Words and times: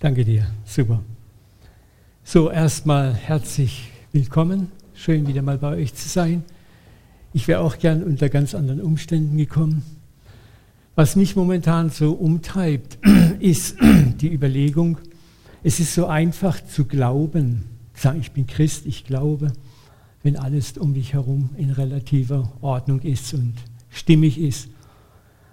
Danke 0.00 0.24
dir, 0.24 0.46
super. 0.64 1.02
So, 2.22 2.52
erstmal 2.52 3.14
herzlich 3.14 3.90
willkommen. 4.12 4.70
Schön 4.94 5.26
wieder 5.26 5.42
mal 5.42 5.58
bei 5.58 5.74
euch 5.74 5.92
zu 5.92 6.08
sein. 6.08 6.44
Ich 7.32 7.48
wäre 7.48 7.58
auch 7.58 7.80
gern 7.80 8.04
unter 8.04 8.28
ganz 8.28 8.54
anderen 8.54 8.80
Umständen 8.80 9.36
gekommen. 9.36 9.82
Was 10.94 11.16
mich 11.16 11.34
momentan 11.34 11.90
so 11.90 12.12
umtreibt, 12.12 13.00
ist 13.40 13.74
die 14.20 14.32
Überlegung, 14.32 14.98
es 15.64 15.80
ist 15.80 15.94
so 15.94 16.06
einfach 16.06 16.64
zu 16.64 16.84
glauben, 16.84 17.64
sagen, 17.92 18.20
ich 18.20 18.30
bin 18.30 18.46
Christ, 18.46 18.86
ich 18.86 19.04
glaube, 19.04 19.52
wenn 20.22 20.36
alles 20.36 20.78
um 20.78 20.94
dich 20.94 21.12
herum 21.12 21.50
in 21.56 21.72
relativer 21.72 22.52
Ordnung 22.60 23.00
ist 23.00 23.34
und 23.34 23.54
stimmig 23.90 24.38
ist. 24.38 24.68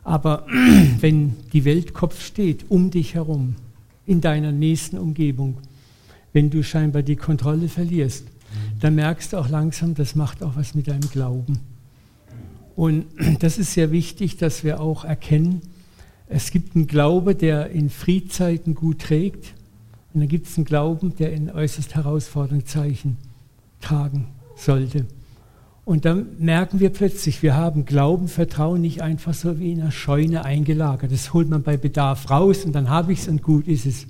Aber 0.03 0.45
wenn 0.99 1.33
die 1.51 1.65
Welt 1.65 1.95
Kopf 1.95 2.23
steht 2.23 2.69
um 2.69 2.91
dich 2.91 3.15
herum, 3.15 3.55
in 4.05 4.21
deiner 4.21 4.51
nächsten 4.51 4.97
Umgebung, 4.97 5.57
wenn 6.33 6.49
du 6.49 6.63
scheinbar 6.63 7.01
die 7.01 7.15
Kontrolle 7.15 7.67
verlierst, 7.67 8.25
dann 8.79 8.95
merkst 8.95 9.33
du 9.33 9.37
auch 9.37 9.49
langsam, 9.49 9.95
das 9.95 10.15
macht 10.15 10.43
auch 10.43 10.55
was 10.55 10.75
mit 10.75 10.87
deinem 10.87 11.09
Glauben. 11.09 11.59
Und 12.75 13.05
das 13.39 13.57
ist 13.57 13.73
sehr 13.73 13.91
wichtig, 13.91 14.37
dass 14.37 14.63
wir 14.63 14.79
auch 14.79 15.05
erkennen, 15.05 15.61
es 16.27 16.49
gibt 16.49 16.75
einen 16.75 16.87
Glaube, 16.87 17.35
der 17.35 17.69
in 17.69 17.89
Friedzeiten 17.89 18.73
gut 18.73 18.99
trägt, 18.99 19.53
und 20.13 20.21
dann 20.21 20.29
gibt 20.29 20.47
es 20.47 20.57
einen 20.57 20.65
Glauben, 20.65 21.15
der 21.17 21.33
in 21.33 21.51
äußerst 21.51 21.93
herausfordernden 21.93 22.65
Zeichen 22.65 23.17
tragen 23.81 24.27
sollte. 24.55 25.05
Und 25.85 26.03
dann 26.05 26.35
merken 26.39 26.79
wir 26.79 26.89
plötzlich, 26.89 27.43
wir 27.43 27.55
haben 27.55 27.85
Glauben, 27.85 28.27
Vertrauen 28.27 28.81
nicht 28.81 29.03
einfach 29.03 29.35
so 29.35 29.59
wie 29.59 29.71
in 29.71 29.81
einer 29.81 29.91
Scheune 29.91 30.43
eingelagert. 30.43 31.11
Das 31.11 31.31
holt 31.31 31.47
man 31.47 31.61
bei 31.61 31.77
Bedarf 31.77 32.31
raus 32.31 32.65
und 32.65 32.73
dann 32.73 32.89
habe 32.89 33.13
ich 33.13 33.19
es 33.19 33.27
und 33.27 33.43
gut 33.43 33.67
ist 33.67 33.85
es. 33.85 34.07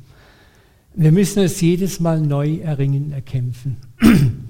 Wir 0.94 1.12
müssen 1.12 1.44
es 1.44 1.60
jedes 1.60 2.00
Mal 2.00 2.22
neu 2.22 2.60
erringen, 2.60 3.12
erkämpfen. 3.12 3.76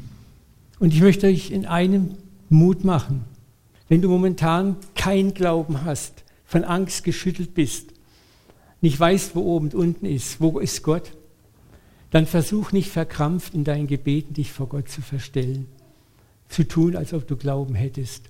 Und 0.78 0.94
ich 0.94 1.02
möchte 1.02 1.26
euch 1.26 1.50
in 1.50 1.66
einem 1.66 2.12
Mut 2.50 2.84
machen. 2.84 3.23
Wenn 3.88 4.02
du 4.02 4.10
momentan 4.10 4.76
kein 4.94 5.34
Glauben 5.34 5.86
hast, 5.86 6.23
von 6.45 6.64
Angst 6.64 7.04
geschüttelt 7.04 7.56
bist, 7.56 7.88
nicht 8.82 9.00
weißt, 9.00 9.36
wo 9.36 9.42
oben 9.42 9.67
und 9.67 9.73
unten 9.73 10.06
ist, 10.06 10.39
wo 10.42 10.60
ist 10.60 10.84
Gott, 10.84 11.14
dann 12.12 12.28
versuch 12.28 12.73
nicht 12.73 12.89
verkrampft 12.89 13.56
in 13.56 13.64
deinen 13.64 13.88
Gebeten 13.88 14.36
dich 14.36 14.52
vor 14.52 14.67
Gott 14.67 14.89
zu 14.89 15.02
verstellen 15.02 15.66
zu 16.50 16.68
tun, 16.68 16.96
als 16.96 17.14
ob 17.14 17.28
du 17.28 17.36
Glauben 17.36 17.76
hättest. 17.76 18.30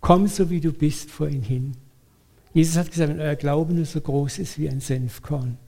Komm 0.00 0.26
so 0.28 0.50
wie 0.50 0.60
du 0.60 0.72
bist 0.72 1.10
vor 1.10 1.28
ihn 1.28 1.42
hin. 1.42 1.72
Jesus 2.54 2.76
hat 2.76 2.90
gesagt, 2.90 3.10
wenn 3.10 3.20
euer 3.20 3.36
Glaube 3.36 3.74
nur 3.74 3.84
so 3.84 4.00
groß 4.00 4.38
ist 4.38 4.58
wie 4.58 4.68
ein 4.68 4.80
Senfkorn. 4.80 5.58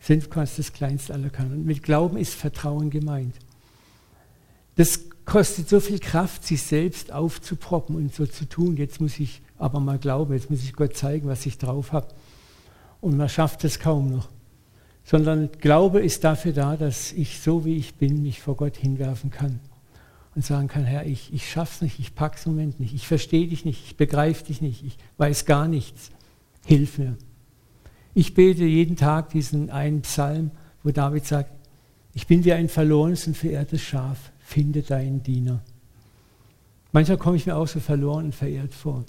Senfkorn 0.00 0.44
ist 0.44 0.58
das 0.58 0.72
kleinste 0.72 1.14
aller 1.14 1.30
Korn. 1.30 1.52
Und 1.52 1.66
mit 1.66 1.82
Glauben 1.82 2.16
ist 2.16 2.34
Vertrauen 2.34 2.90
gemeint. 2.90 3.34
Das 4.76 5.00
kostet 5.24 5.68
so 5.68 5.80
viel 5.80 5.98
Kraft, 5.98 6.44
sich 6.44 6.62
selbst 6.62 7.12
aufzuproppen 7.12 7.96
und 7.96 8.14
so 8.14 8.24
zu 8.26 8.48
tun. 8.48 8.76
Jetzt 8.76 9.00
muss 9.00 9.18
ich 9.18 9.42
aber 9.58 9.80
mal 9.80 9.98
glauben, 9.98 10.34
jetzt 10.34 10.50
muss 10.50 10.62
ich 10.62 10.72
Gott 10.72 10.96
zeigen, 10.96 11.28
was 11.28 11.44
ich 11.46 11.58
drauf 11.58 11.92
habe. 11.92 12.08
Und 13.00 13.16
man 13.16 13.28
schafft 13.28 13.64
es 13.64 13.80
kaum 13.80 14.10
noch. 14.10 14.28
Sondern 15.04 15.50
Glaube 15.60 16.00
ist 16.00 16.22
dafür 16.22 16.52
da, 16.52 16.76
dass 16.76 17.12
ich 17.12 17.40
so 17.40 17.64
wie 17.64 17.76
ich 17.76 17.96
bin, 17.96 18.22
mich 18.22 18.40
vor 18.40 18.56
Gott 18.56 18.76
hinwerfen 18.76 19.30
kann 19.30 19.60
und 20.34 20.44
sagen 20.44 20.68
kann, 20.68 20.84
Herr, 20.84 21.06
ich, 21.06 21.32
ich 21.32 21.56
es 21.56 21.80
nicht, 21.80 21.98
ich 21.98 22.14
pack's 22.14 22.46
im 22.46 22.52
Moment 22.52 22.80
nicht, 22.80 22.94
ich 22.94 23.06
verstehe 23.06 23.48
dich 23.48 23.64
nicht, 23.64 23.84
ich 23.86 23.96
begreife 23.96 24.44
dich 24.44 24.60
nicht, 24.60 24.84
ich 24.84 24.96
weiß 25.16 25.44
gar 25.44 25.68
nichts. 25.68 26.10
Hilf 26.64 26.98
mir. 26.98 27.16
Ich 28.14 28.34
bete 28.34 28.64
jeden 28.64 28.96
Tag 28.96 29.30
diesen 29.30 29.70
einen 29.70 30.02
Psalm, 30.02 30.50
wo 30.82 30.90
David 30.90 31.24
sagt, 31.24 31.50
ich 32.14 32.26
bin 32.26 32.44
wie 32.44 32.52
ein 32.52 32.68
verlorenes 32.68 33.26
und 33.26 33.36
verehrtes 33.36 33.80
Schaf, 33.80 34.32
finde 34.38 34.82
deinen 34.82 35.22
Diener. 35.22 35.62
Manchmal 36.92 37.18
komme 37.18 37.36
ich 37.36 37.46
mir 37.46 37.56
auch 37.56 37.68
so 37.68 37.80
verloren 37.80 38.26
und 38.26 38.34
verehrt 38.34 38.74
vor. 38.74 39.04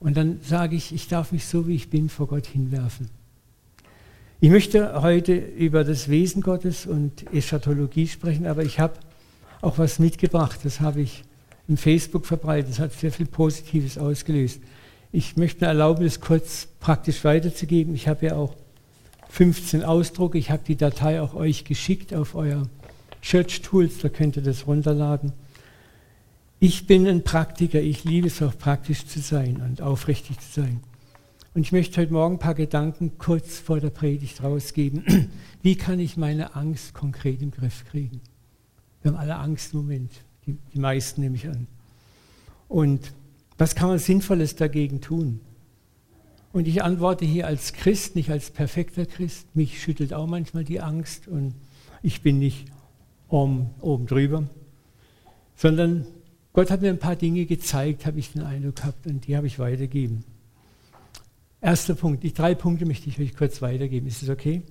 Und 0.00 0.16
dann 0.16 0.40
sage 0.42 0.76
ich, 0.76 0.94
ich 0.94 1.08
darf 1.08 1.32
mich 1.32 1.44
so, 1.46 1.68
wie 1.68 1.74
ich 1.74 1.90
bin, 1.90 2.08
vor 2.08 2.26
Gott 2.26 2.46
hinwerfen. 2.46 3.08
Ich 4.40 4.50
möchte 4.50 5.00
heute 5.02 5.36
über 5.36 5.84
das 5.84 6.08
Wesen 6.08 6.42
Gottes 6.42 6.86
und 6.86 7.32
Eschatologie 7.32 8.08
sprechen, 8.08 8.46
aber 8.46 8.64
ich 8.64 8.80
habe 8.80 8.94
auch 9.62 9.78
was 9.78 9.98
mitgebracht. 9.98 10.60
Das 10.64 10.80
habe 10.80 11.00
ich 11.00 11.24
im 11.68 11.78
Facebook 11.78 12.26
verbreitet. 12.26 12.72
Das 12.72 12.78
hat 12.78 12.92
sehr 12.92 13.12
viel 13.12 13.26
Positives 13.26 13.96
ausgelöst. 13.96 14.60
Ich 15.12 15.36
möchte 15.36 15.64
mir 15.64 15.68
erlauben, 15.68 16.04
das 16.04 16.20
kurz 16.20 16.68
praktisch 16.80 17.24
weiterzugeben. 17.24 17.94
Ich 17.94 18.08
habe 18.08 18.26
ja 18.26 18.36
auch 18.36 18.54
15 19.30 19.84
Ausdrucke. 19.84 20.36
Ich 20.36 20.50
habe 20.50 20.62
die 20.66 20.76
Datei 20.76 21.22
auch 21.22 21.34
euch 21.34 21.64
geschickt 21.64 22.12
auf 22.12 22.34
euer 22.34 22.68
Church 23.22 23.62
Tools. 23.62 23.98
Da 23.98 24.08
könnt 24.08 24.36
ihr 24.36 24.42
das 24.42 24.66
runterladen. 24.66 25.32
Ich 26.58 26.86
bin 26.86 27.06
ein 27.06 27.24
Praktiker. 27.24 27.80
Ich 27.80 28.04
liebe 28.04 28.26
es 28.26 28.42
auch 28.42 28.56
praktisch 28.56 29.06
zu 29.06 29.20
sein 29.20 29.62
und 29.64 29.80
aufrichtig 29.80 30.38
zu 30.40 30.60
sein. 30.60 30.80
Und 31.54 31.62
ich 31.62 31.72
möchte 31.72 32.00
heute 32.00 32.12
Morgen 32.12 32.36
ein 32.36 32.38
paar 32.38 32.54
Gedanken 32.54 33.18
kurz 33.18 33.58
vor 33.58 33.78
der 33.78 33.90
Predigt 33.90 34.42
rausgeben. 34.42 35.30
Wie 35.62 35.76
kann 35.76 36.00
ich 36.00 36.16
meine 36.16 36.56
Angst 36.56 36.94
konkret 36.94 37.42
im 37.42 37.50
Griff 37.50 37.84
kriegen? 37.84 38.22
Wir 39.02 39.12
haben 39.12 39.18
alle 39.18 39.36
Angst 39.36 39.72
im 39.74 39.80
Moment, 39.80 40.12
die, 40.46 40.56
die 40.72 40.78
meisten 40.78 41.20
nehme 41.20 41.36
ich 41.36 41.48
an. 41.48 41.66
Und 42.68 43.12
was 43.58 43.74
kann 43.74 43.88
man 43.88 43.98
Sinnvolles 43.98 44.56
dagegen 44.56 45.00
tun? 45.00 45.40
Und 46.52 46.68
ich 46.68 46.82
antworte 46.82 47.24
hier 47.24 47.46
als 47.46 47.72
Christ, 47.72 48.14
nicht 48.14 48.30
als 48.30 48.50
perfekter 48.50 49.06
Christ. 49.06 49.54
Mich 49.54 49.82
schüttelt 49.82 50.12
auch 50.12 50.26
manchmal 50.26 50.64
die 50.64 50.80
Angst 50.80 51.26
und 51.26 51.54
ich 52.02 52.22
bin 52.22 52.38
nicht 52.38 52.66
um, 53.28 53.70
oben 53.80 54.06
drüber, 54.06 54.48
sondern 55.56 56.06
Gott 56.52 56.70
hat 56.70 56.82
mir 56.82 56.90
ein 56.90 56.98
paar 56.98 57.16
Dinge 57.16 57.46
gezeigt, 57.46 58.04
habe 58.04 58.18
ich 58.18 58.32
den 58.32 58.42
Eindruck 58.42 58.76
gehabt 58.76 59.06
und 59.06 59.26
die 59.26 59.36
habe 59.36 59.46
ich 59.46 59.58
weitergegeben. 59.58 60.24
Erster 61.62 61.94
Punkt, 61.94 62.22
die 62.22 62.34
drei 62.34 62.54
Punkte 62.54 62.84
möchte 62.84 63.08
ich 63.08 63.18
euch 63.18 63.34
kurz 63.34 63.62
weitergeben. 63.62 64.06
Ist 64.06 64.22
es 64.22 64.28
okay? 64.28 64.62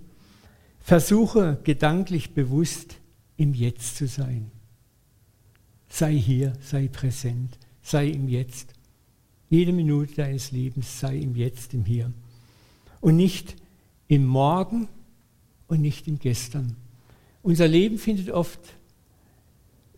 Versuche 0.80 1.60
gedanklich 1.64 2.34
bewusst 2.34 2.98
im 3.42 3.56
Jetzt 3.56 3.98
zu 3.98 4.08
sein. 4.08 4.52
Sei 5.90 6.14
hier, 6.14 6.54
sei 6.62 6.88
präsent, 6.88 7.58
sei 7.82 8.10
im 8.10 8.30
Jetzt. 8.30 8.76
Jede 9.50 9.74
Minute 9.74 10.14
deines 10.14 10.52
Lebens 10.52 11.00
sei 11.00 11.18
im 11.18 11.36
Jetzt, 11.36 11.74
im 11.74 11.84
Hier. 11.84 12.14
Und 13.00 13.16
nicht 13.16 13.56
im 14.08 14.28
Morgen 14.28 14.88
und 15.68 15.82
nicht 15.82 16.08
im 16.08 16.20
Gestern. 16.20 16.76
Unser 17.42 17.68
Leben 17.68 17.98
findet 17.98 18.30
oft 18.30 18.60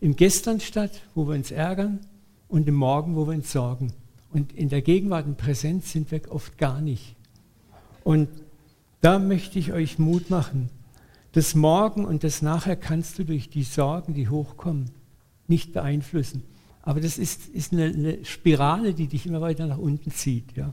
im 0.00 0.16
Gestern 0.16 0.60
statt, 0.60 1.02
wo 1.14 1.28
wir 1.28 1.34
uns 1.34 1.50
ärgern, 1.50 2.00
und 2.48 2.66
im 2.66 2.76
Morgen, 2.76 3.14
wo 3.14 3.26
wir 3.26 3.34
uns 3.34 3.52
sorgen. 3.52 3.92
Und 4.32 4.54
in 4.54 4.70
der 4.70 4.80
Gegenwart 4.80 5.26
und 5.26 5.36
Präsenz 5.36 5.92
sind 5.92 6.10
wir 6.10 6.32
oft 6.32 6.56
gar 6.56 6.80
nicht. 6.80 7.14
Und 8.04 8.28
da 9.02 9.18
möchte 9.18 9.58
ich 9.58 9.72
euch 9.72 9.98
Mut 9.98 10.30
machen. 10.30 10.70
Das 11.34 11.56
Morgen 11.56 12.04
und 12.04 12.22
das 12.22 12.42
Nachher 12.42 12.76
kannst 12.76 13.18
du 13.18 13.24
durch 13.24 13.50
die 13.50 13.64
Sorgen, 13.64 14.14
die 14.14 14.28
hochkommen, 14.28 14.92
nicht 15.48 15.72
beeinflussen. 15.72 16.44
Aber 16.80 17.00
das 17.00 17.18
ist, 17.18 17.48
ist 17.48 17.72
eine, 17.72 17.86
eine, 17.86 18.24
Spirale, 18.24 18.94
die 18.94 19.08
dich 19.08 19.26
immer 19.26 19.40
weiter 19.40 19.66
nach 19.66 19.78
unten 19.78 20.12
zieht. 20.12 20.44
Ja. 20.56 20.72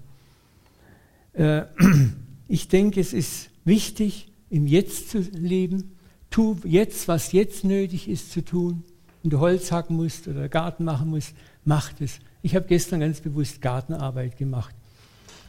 Äh, 1.34 1.66
ich 2.48 2.68
denke, 2.68 3.02
es 3.02 3.12
ist 3.12 3.50
wichtig, 3.66 4.32
im 4.52 4.68
Jetzt 4.68 5.10
zu 5.10 5.22
leben. 5.32 5.96
Tu 6.30 6.56
jetzt, 6.64 7.08
was 7.08 7.32
jetzt 7.32 7.64
nötig 7.64 8.08
ist 8.08 8.32
zu 8.32 8.46
tun. 8.46 8.84
Wenn 9.24 9.32
du 9.32 9.40
Holz 9.40 9.72
hacken 9.72 9.96
musst 9.96 10.28
oder 10.28 10.48
Garten 10.48 10.84
machen 10.84 11.10
musst, 11.10 11.34
mach 11.66 11.92
das. 11.94 12.20
Ich 12.44 12.56
habe 12.56 12.68
gestern 12.68 13.00
ganz 13.00 13.20
bewusst 13.20 13.64
Gartenarbeit 13.64 14.38
gemacht 14.38 14.76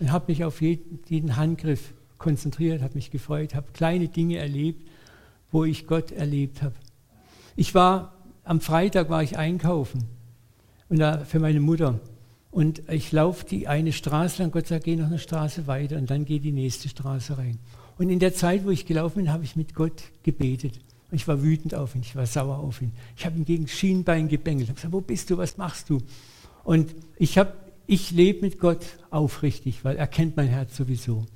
und 0.01 0.11
habe 0.11 0.33
mich 0.33 0.43
auf 0.43 0.63
jeden, 0.63 1.01
jeden 1.07 1.37
Handgriff 1.37 1.93
konzentriert, 2.17 2.81
habe 2.81 2.95
mich 2.95 3.11
gefreut, 3.11 3.55
habe 3.55 3.67
kleine 3.75 4.09
Dinge 4.09 4.39
erlebt, 4.39 4.87
wo 5.53 5.65
ich 5.65 5.87
Gott 5.87 6.11
erlebt 6.11 6.63
habe. 6.63 6.75
Ich 7.55 7.75
war, 7.75 8.15
am 8.43 8.61
Freitag 8.61 9.11
war 9.11 9.23
ich 9.23 9.39
einkaufen 9.39 10.05
und 10.89 10.99
da 10.99 11.19
für 11.19 11.39
meine 11.39 11.61
Mutter. 11.61 12.01
Und 12.51 12.83
ich 12.91 13.13
laufe 13.13 13.47
die 13.47 13.69
eine 13.69 13.93
Straße 13.93 14.43
lang, 14.43 14.51
Gott 14.51 14.67
sagt, 14.67 14.85
geh 14.85 14.97
noch 14.97 15.07
eine 15.07 15.19
Straße 15.19 15.67
weiter 15.67 15.97
und 15.97 16.11
dann 16.11 16.25
geht 16.25 16.45
die 16.45 16.53
nächste 16.53 16.89
Straße 16.89 17.39
rein. 17.39 17.59
Und 17.99 18.11
in 18.11 18.19
der 18.19 18.35
Zeit, 18.35 18.65
wo 18.65 18.71
ich 18.71 18.87
gelaufen 18.87 19.23
bin, 19.23 19.33
habe 19.33 19.45
ich 19.45 19.57
mit 19.57 19.75
Gott 19.75 20.03
gebetet. 20.23 20.81
Und 21.11 21.17
ich 21.17 21.29
war 21.29 21.43
wütend 21.43 21.75
auf 21.75 21.95
ihn, 21.95 22.03
ich 22.03 22.17
war 22.17 22.27
sauer 22.27 22.59
auf 22.59 22.81
ihn. 22.83 22.93
Ich 23.17 23.25
habe 23.25 23.37
ihn 23.37 23.45
gegen 23.45 23.69
Schienbein 23.69 24.29
gebängelt. 24.29 24.65
Ich 24.65 24.69
habe 24.71 24.77
gesagt, 24.77 24.93
wo 24.93 25.01
bist 25.01 25.31
du, 25.31 25.39
was 25.39 25.57
machst 25.57 25.89
du? 25.91 25.99
Und 26.65 26.95
ich, 27.17 27.39
ich 27.87 28.11
lebe 28.11 28.41
mit 28.41 28.59
Gott 28.59 28.85
aufrichtig, 29.11 29.85
weil 29.85 29.97
er 29.97 30.07
kennt 30.07 30.37
mein 30.37 30.49
Herz 30.49 30.77
sowieso 30.77 31.27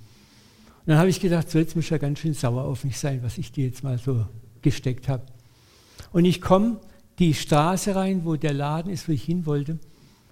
dann 0.87 0.99
habe 0.99 1.09
ich 1.09 1.21
gedacht, 1.21 1.51
so 1.51 1.59
jetzt 1.59 1.75
muss 1.75 1.91
ja 1.91 1.99
ganz 1.99 2.21
schön 2.21 2.35
sauer 2.35 2.65
auf 2.65 2.85
mich 2.85 2.99
sein, 2.99 3.23
was 3.23 3.39
ich 3.39 3.53
dir 3.53 3.67
jetzt 3.67 3.83
mal 3.83 3.99
so 3.99 4.27
gesteckt 4.63 5.09
habe. 5.09 5.27
Und 6.13 6.25
ich 6.25 6.41
komme 6.41 6.81
die 7.19 7.35
Straße 7.35 7.95
rein, 7.95 8.25
wo 8.25 8.37
der 8.37 8.53
Laden 8.53 8.93
ist, 8.93 9.09
wo 9.09 9.13
ich 9.13 9.25
hin 9.25 9.47
wollte. 9.47 9.79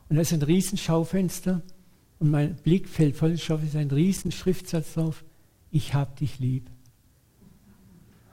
Und 0.08 0.16
da 0.16 0.22
ist 0.22 0.32
ein 0.32 0.42
riesen 0.42 0.78
Schaufenster 0.78 1.62
und 2.18 2.30
mein 2.30 2.56
Blick 2.56 2.88
fällt 2.88 3.16
voll 3.16 3.32
ist 3.32 3.50
ein 3.50 3.90
riesen 3.90 4.32
Schriftsatz 4.32 4.94
drauf. 4.94 5.24
Ich 5.70 5.94
hab 5.94 6.16
dich 6.16 6.38
lieb. 6.38 6.70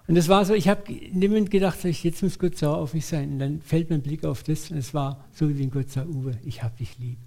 Und 0.08 0.16
das 0.16 0.28
war 0.28 0.46
so, 0.46 0.54
ich 0.54 0.68
habe 0.68 0.92
in 0.92 1.50
gedacht, 1.50 1.84
jetzt 1.84 2.22
muss 2.22 2.38
Gott 2.38 2.58
sauer 2.58 2.78
auf 2.78 2.94
mich 2.94 3.06
sein. 3.06 3.34
Und 3.34 3.40
dann 3.40 3.62
fällt 3.62 3.90
mein 3.90 4.02
Blick 4.02 4.26
auf 4.26 4.44
das 4.44 4.70
und 4.70 4.78
es 4.78 4.94
war 4.94 5.26
so, 5.34 5.50
wie 5.50 5.58
wenn 5.58 5.72
Gott 5.72 5.90
sagt, 5.90 6.10
Uwe, 6.10 6.38
ich 6.44 6.64
habe 6.64 6.76
dich 6.78 6.98
lieb. 7.00 7.18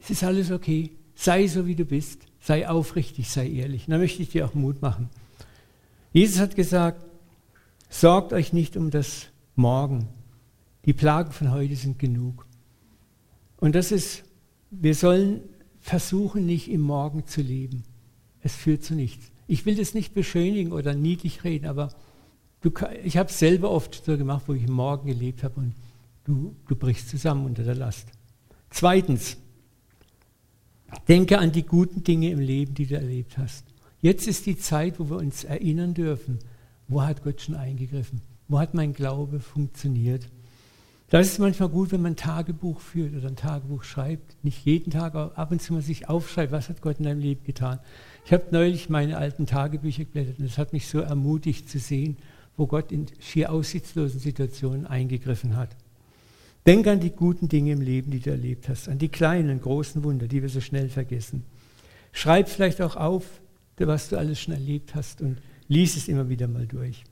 Es 0.00 0.10
ist 0.10 0.24
alles 0.24 0.50
okay. 0.50 0.90
Sei 1.14 1.46
so, 1.46 1.66
wie 1.66 1.74
du 1.74 1.84
bist. 1.84 2.27
Sei 2.40 2.68
aufrichtig, 2.68 3.28
sei 3.28 3.48
ehrlich. 3.48 3.86
Und 3.86 3.92
da 3.92 3.98
möchte 3.98 4.22
ich 4.22 4.30
dir 4.30 4.46
auch 4.46 4.54
Mut 4.54 4.80
machen. 4.82 5.10
Jesus 6.12 6.40
hat 6.40 6.56
gesagt, 6.56 7.04
sorgt 7.88 8.32
euch 8.32 8.52
nicht 8.52 8.76
um 8.76 8.90
das 8.90 9.28
Morgen. 9.56 10.08
Die 10.84 10.92
Plagen 10.92 11.32
von 11.32 11.50
heute 11.50 11.76
sind 11.76 11.98
genug. 11.98 12.46
Und 13.58 13.74
das 13.74 13.92
ist, 13.92 14.24
wir 14.70 14.94
sollen 14.94 15.42
versuchen, 15.80 16.46
nicht 16.46 16.70
im 16.70 16.80
Morgen 16.80 17.26
zu 17.26 17.40
leben. 17.40 17.82
Es 18.40 18.54
führt 18.54 18.84
zu 18.84 18.94
nichts. 18.94 19.30
Ich 19.46 19.66
will 19.66 19.74
das 19.74 19.94
nicht 19.94 20.14
beschönigen 20.14 20.72
oder 20.72 20.94
niedlich 20.94 21.44
reden, 21.44 21.66
aber 21.66 21.90
du, 22.60 22.70
ich 23.02 23.16
habe 23.16 23.30
es 23.30 23.38
selber 23.38 23.70
oft 23.70 24.04
so 24.04 24.16
gemacht, 24.16 24.44
wo 24.46 24.54
ich 24.54 24.64
im 24.64 24.72
Morgen 24.72 25.08
gelebt 25.08 25.42
habe 25.42 25.60
und 25.60 25.74
du, 26.24 26.54
du 26.68 26.76
brichst 26.76 27.08
zusammen 27.08 27.46
unter 27.46 27.64
der 27.64 27.74
Last. 27.74 28.08
Zweitens, 28.70 29.38
denke 31.08 31.38
an 31.38 31.52
die 31.52 31.64
guten 31.64 32.04
Dinge 32.04 32.30
im 32.30 32.40
Leben, 32.40 32.74
die 32.74 32.86
du 32.86 32.94
erlebt 32.94 33.38
hast. 33.38 33.64
Jetzt 34.00 34.26
ist 34.26 34.46
die 34.46 34.56
Zeit, 34.56 35.00
wo 35.00 35.10
wir 35.10 35.16
uns 35.16 35.44
erinnern 35.44 35.94
dürfen, 35.94 36.38
wo 36.86 37.02
hat 37.02 37.22
Gott 37.22 37.40
schon 37.40 37.54
eingegriffen? 37.54 38.20
Wo 38.48 38.58
hat 38.58 38.74
mein 38.74 38.94
Glaube 38.94 39.40
funktioniert? 39.40 40.28
Da 41.10 41.20
ist 41.20 41.38
manchmal 41.38 41.70
gut, 41.70 41.90
wenn 41.90 42.02
man 42.02 42.12
ein 42.12 42.16
Tagebuch 42.16 42.80
führt 42.80 43.14
oder 43.16 43.28
ein 43.28 43.36
Tagebuch 43.36 43.82
schreibt. 43.82 44.36
Nicht 44.44 44.64
jeden 44.66 44.90
Tag, 44.90 45.14
aber 45.14 45.36
ab 45.38 45.50
und 45.50 45.62
zu 45.62 45.72
mal 45.72 45.80
sich 45.80 46.08
aufschreibt, 46.08 46.52
was 46.52 46.68
hat 46.68 46.82
Gott 46.82 46.98
in 46.98 47.04
deinem 47.04 47.20
Leben 47.20 47.44
getan. 47.44 47.80
Ich 48.26 48.32
habe 48.32 48.44
neulich 48.50 48.90
meine 48.90 49.16
alten 49.16 49.46
Tagebücher 49.46 50.04
geblättert 50.04 50.38
und 50.38 50.44
es 50.44 50.58
hat 50.58 50.74
mich 50.74 50.86
so 50.86 51.00
ermutigt 51.00 51.70
zu 51.70 51.78
sehen, 51.78 52.18
wo 52.58 52.66
Gott 52.66 52.92
in 52.92 53.06
schier 53.20 53.50
aussichtslosen 53.50 54.20
Situationen 54.20 54.86
eingegriffen 54.86 55.56
hat. 55.56 55.76
Denk 56.66 56.86
an 56.86 57.00
die 57.00 57.10
guten 57.10 57.48
Dinge 57.48 57.72
im 57.72 57.80
Leben, 57.80 58.10
die 58.10 58.20
du 58.20 58.30
erlebt 58.30 58.68
hast, 58.68 58.88
an 58.88 58.98
die 58.98 59.08
kleinen, 59.08 59.60
großen 59.60 60.04
Wunder, 60.04 60.28
die 60.28 60.42
wir 60.42 60.48
so 60.48 60.60
schnell 60.60 60.88
vergessen. 60.88 61.44
Schreib 62.12 62.48
vielleicht 62.48 62.82
auch 62.82 62.96
auf, 62.96 63.24
was 63.76 64.08
du 64.08 64.18
alles 64.18 64.40
schon 64.40 64.54
erlebt 64.54 64.94
hast 64.94 65.20
und 65.20 65.38
lies 65.68 65.96
es 65.96 66.08
immer 66.08 66.28
wieder 66.28 66.48
mal 66.48 66.66
durch. 66.66 67.04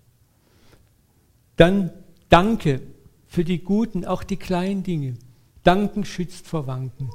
Dann 1.56 1.90
danke 2.28 2.82
für 3.26 3.44
die 3.44 3.62
guten, 3.62 4.04
auch 4.04 4.24
die 4.24 4.36
kleinen 4.36 4.82
Dinge. 4.82 5.14
Danken 5.62 6.04
schützt 6.04 6.46
vor 6.46 6.66
Wanken, 6.66 7.10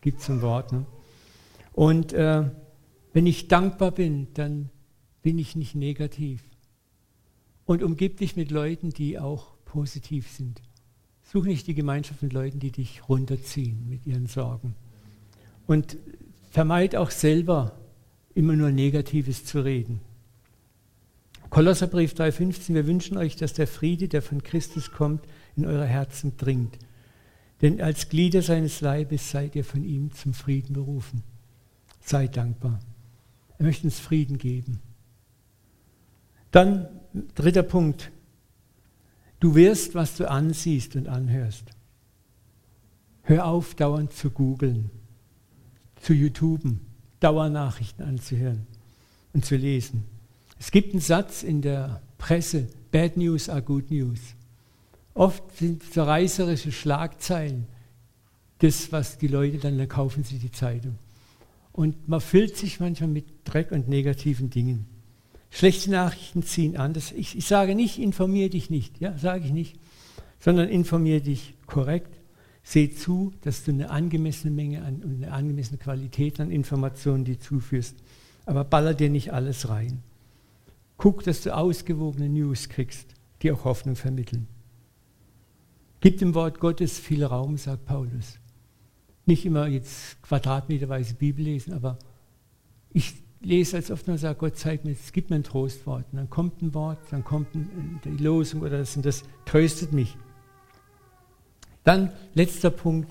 gibt 0.00 0.20
es 0.20 0.28
ein 0.28 0.42
Wort. 0.42 0.72
Ne? 0.72 0.86
Und 1.72 2.12
äh, 2.12 2.44
wenn 3.12 3.26
ich 3.26 3.48
dankbar 3.48 3.90
bin, 3.90 4.28
dann 4.34 4.70
bin 5.22 5.38
ich 5.38 5.56
nicht 5.56 5.74
negativ. 5.74 6.42
Und 7.66 7.82
umgib 7.82 8.18
dich 8.18 8.36
mit 8.36 8.50
Leuten, 8.50 8.90
die 8.90 9.18
auch 9.18 9.54
positiv 9.64 10.28
sind. 10.30 10.60
Such 11.32 11.44
nicht 11.44 11.68
die 11.68 11.74
Gemeinschaft 11.74 12.22
mit 12.22 12.32
Leuten, 12.32 12.58
die 12.58 12.72
dich 12.72 13.08
runterziehen 13.08 13.88
mit 13.88 14.04
ihren 14.04 14.26
Sorgen. 14.26 14.74
Und 15.68 15.96
vermeid 16.50 16.96
auch 16.96 17.12
selber 17.12 17.78
immer 18.34 18.56
nur 18.56 18.72
Negatives 18.72 19.44
zu 19.44 19.60
reden. 19.60 20.00
Kolosserbrief 21.48 22.14
3,15, 22.14 22.74
wir 22.74 22.86
wünschen 22.88 23.16
euch, 23.16 23.36
dass 23.36 23.52
der 23.52 23.68
Friede, 23.68 24.08
der 24.08 24.22
von 24.22 24.42
Christus 24.42 24.90
kommt, 24.90 25.24
in 25.54 25.66
eure 25.66 25.86
Herzen 25.86 26.36
dringt. 26.36 26.78
Denn 27.62 27.80
als 27.80 28.08
Glieder 28.08 28.42
seines 28.42 28.80
Leibes 28.80 29.30
seid 29.30 29.54
ihr 29.54 29.64
von 29.64 29.84
ihm 29.84 30.12
zum 30.12 30.34
Frieden 30.34 30.72
berufen. 30.72 31.22
Seid 32.00 32.36
dankbar. 32.36 32.80
Er 33.58 33.66
möchte 33.66 33.84
uns 33.84 34.00
Frieden 34.00 34.38
geben. 34.38 34.80
Dann 36.50 36.88
dritter 37.36 37.62
Punkt. 37.62 38.10
Du 39.40 39.54
wirst, 39.54 39.94
was 39.94 40.16
du 40.16 40.30
ansiehst 40.30 40.96
und 40.96 41.08
anhörst. 41.08 41.64
Hör 43.22 43.46
auf, 43.46 43.74
dauernd 43.74 44.12
zu 44.12 44.30
googeln, 44.30 44.90
zu 46.00 46.12
YouTuben, 46.12 46.80
Dauernachrichten 47.20 48.04
anzuhören 48.04 48.66
und 49.32 49.44
zu 49.44 49.56
lesen. 49.56 50.04
Es 50.58 50.70
gibt 50.70 50.92
einen 50.92 51.00
Satz 51.00 51.42
in 51.42 51.62
der 51.62 52.02
Presse, 52.18 52.68
Bad 52.92 53.16
News 53.16 53.48
are 53.48 53.62
good 53.62 53.90
news. 53.90 54.20
Oft 55.14 55.56
sind 55.56 55.82
zerreißerische 55.82 56.72
Schlagzeilen 56.72 57.66
das, 58.60 58.92
was 58.92 59.16
die 59.18 59.26
Leute 59.26 59.58
dann, 59.58 59.78
dann 59.78 59.88
kaufen 59.88 60.22
sie 60.22 60.38
die 60.38 60.52
Zeitung. 60.52 60.98
Und 61.72 62.08
man 62.08 62.20
füllt 62.20 62.56
sich 62.56 62.78
manchmal 62.78 63.08
mit 63.08 63.26
Dreck 63.44 63.72
und 63.72 63.88
negativen 63.88 64.50
Dingen. 64.50 64.86
Schlechte 65.50 65.90
Nachrichten 65.90 66.42
ziehen 66.42 66.76
an. 66.76 66.92
Das, 66.92 67.12
ich, 67.12 67.36
ich 67.36 67.46
sage 67.46 67.74
nicht, 67.74 67.98
informiere 67.98 68.50
dich 68.50 68.70
nicht, 68.70 69.00
ja, 69.00 69.16
sage 69.18 69.44
ich 69.44 69.52
nicht, 69.52 69.78
sondern 70.38 70.68
informiere 70.68 71.20
dich 71.20 71.54
korrekt. 71.66 72.16
Seh 72.62 72.90
zu, 72.90 73.32
dass 73.40 73.64
du 73.64 73.72
eine 73.72 73.90
angemessene 73.90 74.52
Menge 74.52 74.82
und 74.84 75.24
eine 75.24 75.32
angemessene 75.32 75.78
Qualität 75.78 76.40
an 76.40 76.50
Informationen 76.50 77.24
dir 77.24 77.40
zuführst. 77.40 77.96
Aber 78.46 78.64
baller 78.64 78.94
dir 78.94 79.10
nicht 79.10 79.32
alles 79.32 79.68
rein. 79.68 80.02
Guck, 80.96 81.24
dass 81.24 81.42
du 81.42 81.54
ausgewogene 81.54 82.28
News 82.28 82.68
kriegst, 82.68 83.14
die 83.42 83.50
auch 83.50 83.64
Hoffnung 83.64 83.96
vermitteln. 83.96 84.46
Gib 86.00 86.18
dem 86.18 86.34
Wort 86.34 86.60
Gottes 86.60 86.98
viel 86.98 87.24
Raum, 87.24 87.56
sagt 87.56 87.86
Paulus 87.86 88.40
nicht 89.30 89.46
immer 89.46 89.68
jetzt 89.68 90.20
quadratmeterweise 90.22 91.14
Bibel 91.14 91.44
lesen, 91.44 91.72
aber 91.72 91.98
ich 92.92 93.14
lese 93.40 93.76
als 93.76 93.90
oft 93.90 94.06
nur 94.06 94.18
sage, 94.18 94.38
Gott 94.38 94.56
zeigt 94.56 94.84
mir, 94.84 94.92
es 94.92 95.12
gibt 95.12 95.30
mir 95.30 95.36
ein 95.36 95.44
Trostwort. 95.44 96.04
Und 96.12 96.18
dann 96.18 96.30
kommt 96.30 96.62
ein 96.62 96.74
Wort, 96.74 96.98
dann 97.10 97.24
kommt 97.24 97.48
die 98.04 98.22
Losung 98.22 98.60
oder 98.60 98.78
das 98.78 98.96
und 98.96 99.04
das 99.04 99.24
tröstet 99.46 99.92
mich. 99.92 100.16
Dann 101.84 102.12
letzter 102.34 102.70
Punkt. 102.70 103.10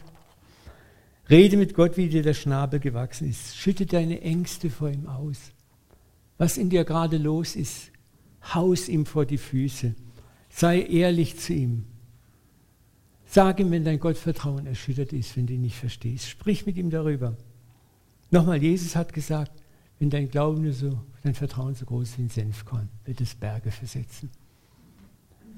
Rede 1.29 1.57
mit 1.57 1.73
Gott, 1.73 1.97
wie 1.97 2.09
dir 2.09 2.23
der 2.23 2.33
Schnabel 2.33 2.79
gewachsen 2.79 3.29
ist. 3.29 3.55
Schütte 3.55 3.85
deine 3.85 4.21
Ängste 4.21 4.69
vor 4.69 4.89
ihm 4.89 5.07
aus. 5.07 5.51
Was 6.37 6.57
in 6.57 6.69
dir 6.69 6.85
gerade 6.85 7.17
los 7.17 7.55
ist, 7.55 7.91
haus 8.53 8.87
ihm 8.87 9.05
vor 9.05 9.25
die 9.25 9.37
Füße. 9.37 9.95
Sei 10.49 10.81
ehrlich 10.81 11.37
zu 11.37 11.53
ihm. 11.53 11.85
Sag 13.25 13.59
ihm, 13.59 13.69
wenn 13.69 13.83
dein 13.83 13.99
Gottvertrauen 13.99 14.65
erschüttert 14.65 15.13
ist, 15.13 15.37
wenn 15.37 15.45
du 15.45 15.53
ihn 15.53 15.61
nicht 15.61 15.75
verstehst. 15.75 16.27
Sprich 16.29 16.65
mit 16.65 16.77
ihm 16.77 16.89
darüber. 16.89 17.35
Nochmal, 18.31 18.61
Jesus 18.61 18.95
hat 18.95 19.13
gesagt, 19.13 19.51
wenn 19.99 20.09
dein 20.09 20.29
Glauben 20.29 20.63
nur 20.63 20.73
so, 20.73 20.97
dein 21.23 21.35
Vertrauen 21.35 21.75
so 21.75 21.85
groß 21.85 22.17
wie 22.17 22.23
ein 22.23 22.29
Senfkorn, 22.29 22.89
wird 23.05 23.21
es 23.21 23.35
Berge 23.35 23.71
versetzen. 23.71 24.29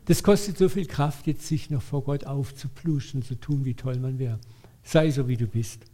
Das 0.06 0.24
kostet 0.24 0.58
so 0.58 0.68
viel 0.68 0.88
Kraft, 0.88 1.28
jetzt 1.28 1.48
sich 1.48 1.70
noch 1.70 1.82
vor 1.82 2.04
Gott 2.04 2.26
aufzupluschen, 2.26 3.22
zu 3.22 3.36
tun, 3.36 3.66
wie 3.66 3.76
toll 3.76 3.98
man 3.98 4.18
wäre. 4.18 4.40
Sei 4.84 5.12
so, 5.12 5.28
wie 5.28 5.38
du 5.38 5.46
bist. 5.46 5.86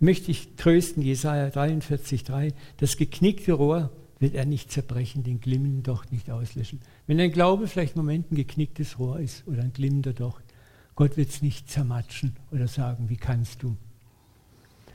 Möchte 0.00 0.30
ich 0.30 0.56
trösten, 0.56 1.02
Jesaja 1.02 1.48
43,3, 1.48 2.52
das 2.78 2.96
geknickte 2.96 3.52
Rohr 3.52 3.90
wird 4.18 4.34
er 4.34 4.46
nicht 4.46 4.72
zerbrechen, 4.72 5.22
den 5.22 5.40
glimmenden 5.40 5.82
Docht 5.82 6.10
nicht 6.10 6.30
auslöschen. 6.30 6.80
Wenn 7.06 7.18
dein 7.18 7.32
Glaube 7.32 7.68
vielleicht 7.68 7.96
im 7.96 8.02
Moment 8.02 8.32
ein 8.32 8.36
geknicktes 8.36 8.98
Rohr 8.98 9.20
ist 9.20 9.46
oder 9.46 9.62
ein 9.62 9.72
glimmender 9.72 10.14
Docht, 10.14 10.44
Gott 10.94 11.16
wird 11.16 11.28
es 11.28 11.42
nicht 11.42 11.70
zermatschen 11.70 12.36
oder 12.50 12.68
sagen, 12.68 13.08
wie 13.08 13.16
kannst 13.16 13.62
du? 13.62 13.76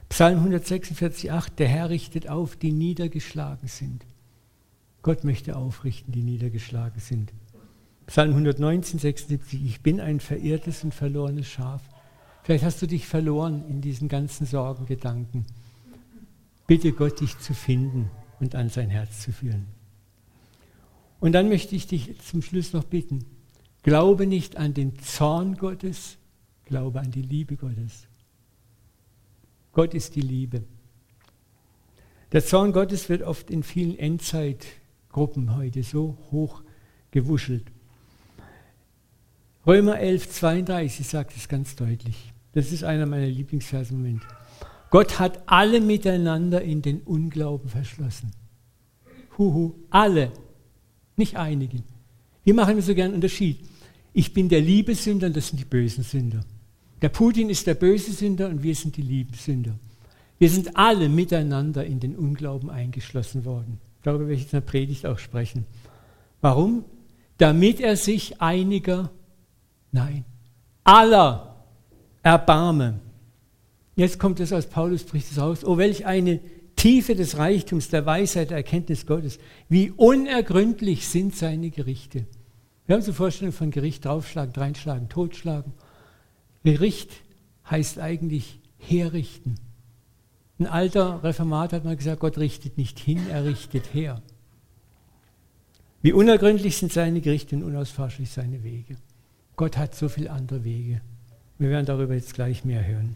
Psalm 0.10 0.46
146,8, 0.46 1.56
der 1.58 1.68
Herr 1.68 1.90
richtet 1.90 2.28
auf, 2.28 2.56
die 2.56 2.72
niedergeschlagen 2.72 3.68
sind. 3.68 4.06
Gott 5.02 5.24
möchte 5.24 5.56
aufrichten, 5.56 6.12
die 6.12 6.24
niedergeschlagen 6.24 7.00
sind. 7.00 7.32
Psalm 8.08 8.32
119, 8.32 9.00
76, 9.00 9.64
ich 9.64 9.82
bin 9.82 10.02
ein 10.02 10.20
verirrtes 10.20 10.84
und 10.84 10.94
verlorenes 10.94 11.48
Schaf. 11.48 11.82
Vielleicht 12.44 12.64
hast 12.64 12.82
du 12.82 12.88
dich 12.88 13.06
verloren 13.08 13.64
in 13.70 13.82
diesen 13.82 14.10
ganzen 14.10 14.46
Sorgengedanken. 14.46 15.46
Bitte 16.68 16.92
Gott, 16.92 17.22
dich 17.22 17.38
zu 17.40 17.54
finden 17.54 18.10
und 18.40 18.56
an 18.56 18.70
sein 18.70 18.90
Herz 18.90 19.22
zu 19.22 19.32
führen. 19.32 19.68
Und 21.20 21.34
dann 21.34 21.50
möchte 21.50 21.76
ich 21.76 21.88
dich 21.88 22.20
zum 22.22 22.42
Schluss 22.42 22.74
noch 22.74 22.84
bitten, 22.84 23.26
Glaube 23.84 24.28
nicht 24.28 24.58
an 24.58 24.74
den 24.74 25.00
Zorn 25.00 25.56
Gottes, 25.56 26.18
glaube 26.66 27.00
an 27.00 27.12
die 27.12 27.22
Liebe 27.22 27.56
Gottes. 27.56 28.09
Gott 29.80 29.94
ist 29.94 30.18
die 30.18 30.20
Liebe. 30.20 30.64
Der 32.34 32.44
Zorn 32.44 32.74
Gottes 32.74 33.08
wird 33.08 33.22
oft 33.22 33.50
in 33.50 33.64
vielen 33.64 33.98
Endzeitgruppen 33.98 35.56
heute 35.56 35.84
so 35.84 36.18
hoch 36.32 36.64
gewuschelt. 37.12 37.64
Römer 39.66 39.98
11, 39.98 40.32
32 40.32 41.08
sagt 41.08 41.38
es 41.38 41.48
ganz 41.48 41.78
deutlich. 41.78 42.34
Das 42.52 42.74
ist 42.74 42.84
einer 42.84 43.06
meiner 43.06 43.28
Lieblingsverse 43.28 43.94
Moment. 43.94 44.22
Gott 44.90 45.18
hat 45.18 45.44
alle 45.46 45.80
miteinander 45.80 46.62
in 46.62 46.82
den 46.82 47.00
Unglauben 47.00 47.70
verschlossen. 47.70 48.32
Huhu, 49.38 49.76
alle, 49.90 50.34
nicht 51.16 51.38
einige. 51.38 51.84
Wir 52.44 52.54
machen 52.54 52.82
so 52.82 52.94
gern 52.94 53.06
einen 53.06 53.16
Unterschied. 53.16 53.62
Ich 54.12 54.34
bin 54.34 54.50
der 54.50 54.60
liebe 54.60 54.94
Sünder 54.94 55.28
und 55.28 55.38
das 55.38 55.48
sind 55.48 55.58
die 55.58 55.64
bösen 55.64 56.04
Sünder. 56.04 56.44
Der 57.02 57.10
Putin 57.10 57.50
ist 57.50 57.68
der 57.68 57.76
böse 57.76 58.12
Sünder 58.12 58.50
und 58.50 58.64
wir 58.64 58.76
sind 58.76 58.98
die 58.98 59.02
lieben 59.02 59.34
Sünder. 59.34 59.76
Wir 60.38 60.50
sind 60.50 60.76
alle 60.78 61.10
miteinander 61.10 61.86
in 61.86 62.00
den 62.00 62.16
Unglauben 62.16 62.70
eingeschlossen 62.70 63.46
worden. 63.46 63.80
Darüber 64.04 64.26
werde 64.26 64.36
ich 64.36 64.42
jetzt 64.42 64.54
in 64.54 64.60
der 64.60 64.66
Predigt 64.66 65.06
auch 65.06 65.20
sprechen. 65.20 65.66
Warum? 66.42 66.86
Damit 67.38 67.80
er 67.80 67.96
sich 67.96 68.42
einiger, 68.42 69.12
nein, 69.92 70.26
aller 70.84 71.66
erbarme. 72.24 73.00
Jetzt 73.96 74.20
kommt 74.20 74.40
es 74.40 74.54
aus 74.54 74.68
Paulus 74.68 75.04
bricht 75.04 75.32
es 75.32 75.38
raus. 75.38 75.66
Oh, 75.66 75.78
welch 75.78 76.06
eine 76.06 76.40
Tiefe 76.76 77.16
des 77.16 77.38
Reichtums, 77.38 77.90
der 77.90 78.06
Weisheit, 78.06 78.52
der 78.52 78.58
Erkenntnis 78.58 79.06
Gottes. 79.06 79.40
Wie 79.68 79.92
unergründlich 79.92 81.08
sind 81.08 81.36
seine 81.36 81.70
Gerichte. 81.70 82.26
Wir 82.86 82.96
haben 82.96 83.04
so 83.04 83.12
Vorstellungen 83.12 83.56
von 83.56 83.72
Gericht 83.72 84.06
draufschlagen, 84.06 84.56
reinschlagen, 84.56 85.10
totschlagen. 85.10 85.74
Gericht 86.64 87.12
heißt 87.70 88.00
eigentlich 88.00 88.60
herrichten. 88.78 89.56
Ein 90.60 90.68
alter 90.68 91.24
Reformat 91.24 91.74
hat 91.74 91.86
mal 91.86 91.96
gesagt, 91.96 92.20
Gott 92.20 92.38
richtet 92.38 92.78
nicht 92.78 93.00
hin, 93.00 93.22
er 93.30 93.46
richtet 93.46 93.94
her. 93.94 94.22
Wie 96.02 96.14
unergründlich 96.14 96.78
sind 96.78 96.92
seine 96.92 97.22
Gerichte 97.22 97.56
und 97.56 97.64
unausforschlich 97.64 98.30
seine 98.30 98.64
Wege. 98.64 98.96
Gott 99.56 99.78
hat 99.78 99.96
so 99.96 100.10
viele 100.10 100.32
andere 100.32 100.64
Wege. 100.64 101.02
Wir 101.58 101.70
werden 101.70 101.86
darüber 101.86 102.14
jetzt 102.14 102.34
gleich 102.34 102.64
mehr 102.64 102.86
hören. 102.86 103.16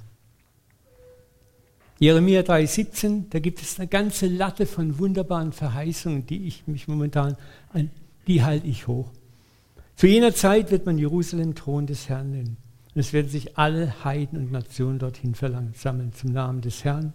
Jeremia 2.00 2.42
3,17, 2.42 3.30
da 3.30 3.40
gibt 3.40 3.62
es 3.62 3.80
eine 3.80 3.88
ganze 3.88 4.28
Latte 4.28 4.66
von 4.66 5.00
wunderbaren 5.00 5.54
Verheißungen, 5.54 6.26
die 6.26 6.48
ich 6.48 6.68
mich 6.68 6.88
momentan 6.88 7.38
an, 7.72 7.92
die 8.28 8.44
halte 8.44 8.68
ich 8.68 8.88
hoch. 8.88 9.10
Zu 9.96 10.08
jener 10.08 10.34
Zeit 10.34 10.72
wird 10.72 10.86
man 10.86 10.98
Jerusalem 10.98 11.56
Thron 11.56 11.88
des 11.88 12.10
Herrn 12.10 12.32
nennen. 12.32 12.58
Und 12.94 13.00
es 13.00 13.14
werden 13.14 13.30
sich 13.30 13.58
alle 13.58 14.04
Heiden 14.04 14.38
und 14.38 14.52
Nationen 14.52 15.00
dorthin 15.00 15.36
versammeln 15.36 16.14
zum 16.14 16.32
Namen 16.32 16.62
des 16.62 16.84
Herrn 16.84 17.14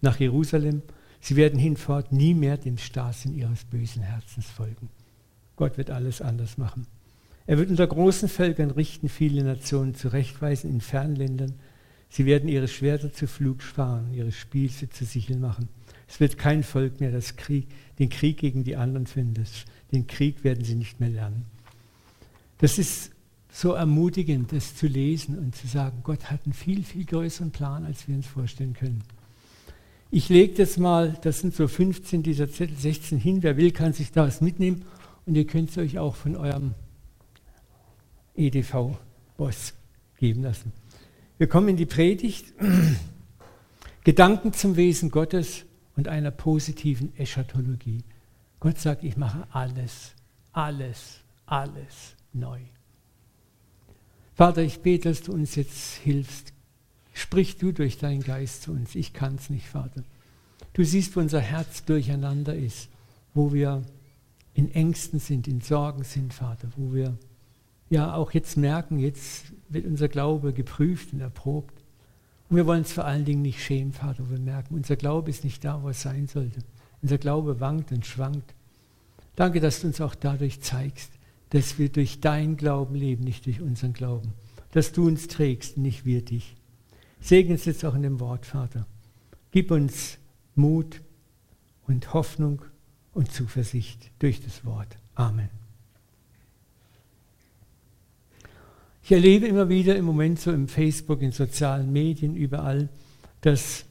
nach 0.00 0.20
Jerusalem. 0.20 0.82
Sie 1.20 1.36
werden 1.36 1.58
hinfort 1.58 2.12
nie 2.12 2.34
mehr 2.34 2.58
dem 2.58 2.76
Starrsinn 2.76 3.34
ihres 3.34 3.64
bösen 3.64 4.02
Herzens 4.02 4.46
folgen. 4.46 4.90
Gott 5.56 5.78
wird 5.78 5.90
alles 5.90 6.20
anders 6.20 6.58
machen. 6.58 6.86
Er 7.46 7.58
wird 7.58 7.70
unter 7.70 7.86
großen 7.86 8.28
Völkern 8.28 8.70
richten, 8.70 9.08
viele 9.08 9.42
Nationen 9.44 9.94
zurechtweisen 9.94 10.70
in 10.70 10.80
Fernländern. 10.80 11.54
Sie 12.08 12.26
werden 12.26 12.48
ihre 12.48 12.68
Schwerter 12.68 13.12
zu 13.12 13.26
Flug 13.26 13.62
sparen, 13.62 14.12
ihre 14.12 14.32
Spieße 14.32 14.90
zu 14.90 15.04
Sicheln 15.04 15.40
machen. 15.40 15.68
Es 16.06 16.20
wird 16.20 16.38
kein 16.38 16.62
Volk 16.62 17.00
mehr 17.00 17.10
das 17.10 17.36
Krieg, 17.36 17.68
den 17.98 18.08
Krieg 18.08 18.38
gegen 18.38 18.64
die 18.64 18.76
anderen. 18.76 19.06
Das, 19.34 19.64
den 19.92 20.06
Krieg 20.06 20.44
werden 20.44 20.64
sie 20.64 20.74
nicht 20.74 21.00
mehr 21.00 21.08
lernen. 21.08 21.46
Das 22.58 22.78
ist 22.78 23.13
so 23.54 23.74
ermutigend, 23.74 24.50
das 24.52 24.74
zu 24.74 24.88
lesen 24.88 25.38
und 25.38 25.54
zu 25.54 25.68
sagen, 25.68 26.00
Gott 26.02 26.28
hat 26.28 26.40
einen 26.44 26.52
viel, 26.52 26.82
viel 26.82 27.04
größeren 27.04 27.52
Plan, 27.52 27.84
als 27.84 28.08
wir 28.08 28.16
uns 28.16 28.26
vorstellen 28.26 28.74
können. 28.74 29.04
Ich 30.10 30.28
lege 30.28 30.54
das 30.54 30.76
mal, 30.76 31.16
das 31.22 31.38
sind 31.38 31.54
so 31.54 31.68
15 31.68 32.24
dieser 32.24 32.50
Zettel, 32.50 32.76
16 32.76 33.16
hin. 33.16 33.44
Wer 33.44 33.56
will, 33.56 33.70
kann 33.70 33.92
sich 33.92 34.10
da 34.10 34.26
was 34.26 34.40
mitnehmen. 34.40 34.84
Und 35.24 35.36
ihr 35.36 35.46
könnt 35.46 35.70
es 35.70 35.78
euch 35.78 36.00
auch 36.00 36.16
von 36.16 36.34
eurem 36.34 36.74
EDV-Boss 38.34 39.74
geben 40.18 40.42
lassen. 40.42 40.72
Wir 41.38 41.46
kommen 41.46 41.68
in 41.68 41.76
die 41.76 41.86
Predigt. 41.86 42.46
Gedanken 44.04 44.52
zum 44.52 44.74
Wesen 44.74 45.12
Gottes 45.12 45.64
und 45.94 46.08
einer 46.08 46.32
positiven 46.32 47.16
Eschatologie. 47.16 48.02
Gott 48.58 48.80
sagt, 48.80 49.04
ich 49.04 49.16
mache 49.16 49.46
alles, 49.52 50.12
alles, 50.52 51.20
alles 51.46 52.16
neu. 52.32 52.58
Vater, 54.34 54.62
ich 54.62 54.80
bete, 54.80 55.08
dass 55.08 55.22
du 55.22 55.32
uns 55.32 55.54
jetzt 55.54 55.94
hilfst. 55.98 56.52
Sprich 57.12 57.56
du 57.56 57.72
durch 57.72 57.98
deinen 57.98 58.22
Geist 58.22 58.62
zu 58.62 58.72
uns. 58.72 58.96
Ich 58.96 59.12
kann 59.12 59.36
es 59.36 59.48
nicht, 59.48 59.66
Vater. 59.66 60.02
Du 60.72 60.84
siehst, 60.84 61.14
wo 61.14 61.20
unser 61.20 61.40
Herz 61.40 61.84
durcheinander 61.84 62.54
ist, 62.56 62.88
wo 63.32 63.52
wir 63.52 63.82
in 64.54 64.72
Ängsten 64.72 65.20
sind, 65.20 65.46
in 65.46 65.60
Sorgen 65.60 66.02
sind, 66.02 66.34
Vater, 66.34 66.68
wo 66.76 66.92
wir 66.92 67.16
ja 67.90 68.14
auch 68.14 68.32
jetzt 68.32 68.56
merken, 68.56 68.98
jetzt 68.98 69.52
wird 69.68 69.86
unser 69.86 70.08
Glaube 70.08 70.52
geprüft 70.52 71.12
und 71.12 71.20
erprobt. 71.20 71.74
Und 72.48 72.56
wir 72.56 72.66
wollen 72.66 72.82
es 72.82 72.92
vor 72.92 73.04
allen 73.04 73.24
Dingen 73.24 73.42
nicht 73.42 73.62
schämen, 73.62 73.92
Vater, 73.92 74.28
wir 74.30 74.38
merken, 74.40 74.74
unser 74.74 74.96
Glaube 74.96 75.30
ist 75.30 75.44
nicht 75.44 75.64
da, 75.64 75.82
wo 75.82 75.88
es 75.88 76.02
sein 76.02 76.26
sollte. 76.26 76.60
Unser 77.02 77.18
Glaube 77.18 77.60
wankt 77.60 77.92
und 77.92 78.04
schwankt. 78.04 78.54
Danke, 79.36 79.60
dass 79.60 79.80
du 79.80 79.88
uns 79.88 80.00
auch 80.00 80.14
dadurch 80.14 80.60
zeigst, 80.60 81.12
dass 81.54 81.78
wir 81.78 81.88
durch 81.88 82.18
deinen 82.18 82.56
Glauben 82.56 82.96
leben, 82.96 83.22
nicht 83.22 83.46
durch 83.46 83.60
unseren 83.60 83.92
Glauben. 83.92 84.32
Dass 84.72 84.90
du 84.90 85.06
uns 85.06 85.28
trägst, 85.28 85.78
nicht 85.78 86.04
wir 86.04 86.20
dich. 86.20 86.56
Segne 87.20 87.52
uns 87.52 87.64
jetzt 87.64 87.84
auch 87.84 87.94
in 87.94 88.02
dem 88.02 88.18
Wort, 88.18 88.44
Vater. 88.44 88.88
Gib 89.52 89.70
uns 89.70 90.18
Mut 90.56 91.00
und 91.86 92.12
Hoffnung 92.12 92.62
und 93.12 93.30
Zuversicht 93.30 94.10
durch 94.18 94.40
das 94.40 94.64
Wort. 94.64 94.96
Amen. 95.14 95.48
Ich 99.04 99.12
erlebe 99.12 99.46
immer 99.46 99.68
wieder 99.68 99.94
im 99.94 100.06
Moment 100.06 100.40
so 100.40 100.50
im 100.50 100.66
Facebook, 100.66 101.22
in 101.22 101.30
sozialen 101.30 101.92
Medien, 101.92 102.34
überall, 102.34 102.88
dass 103.42 103.84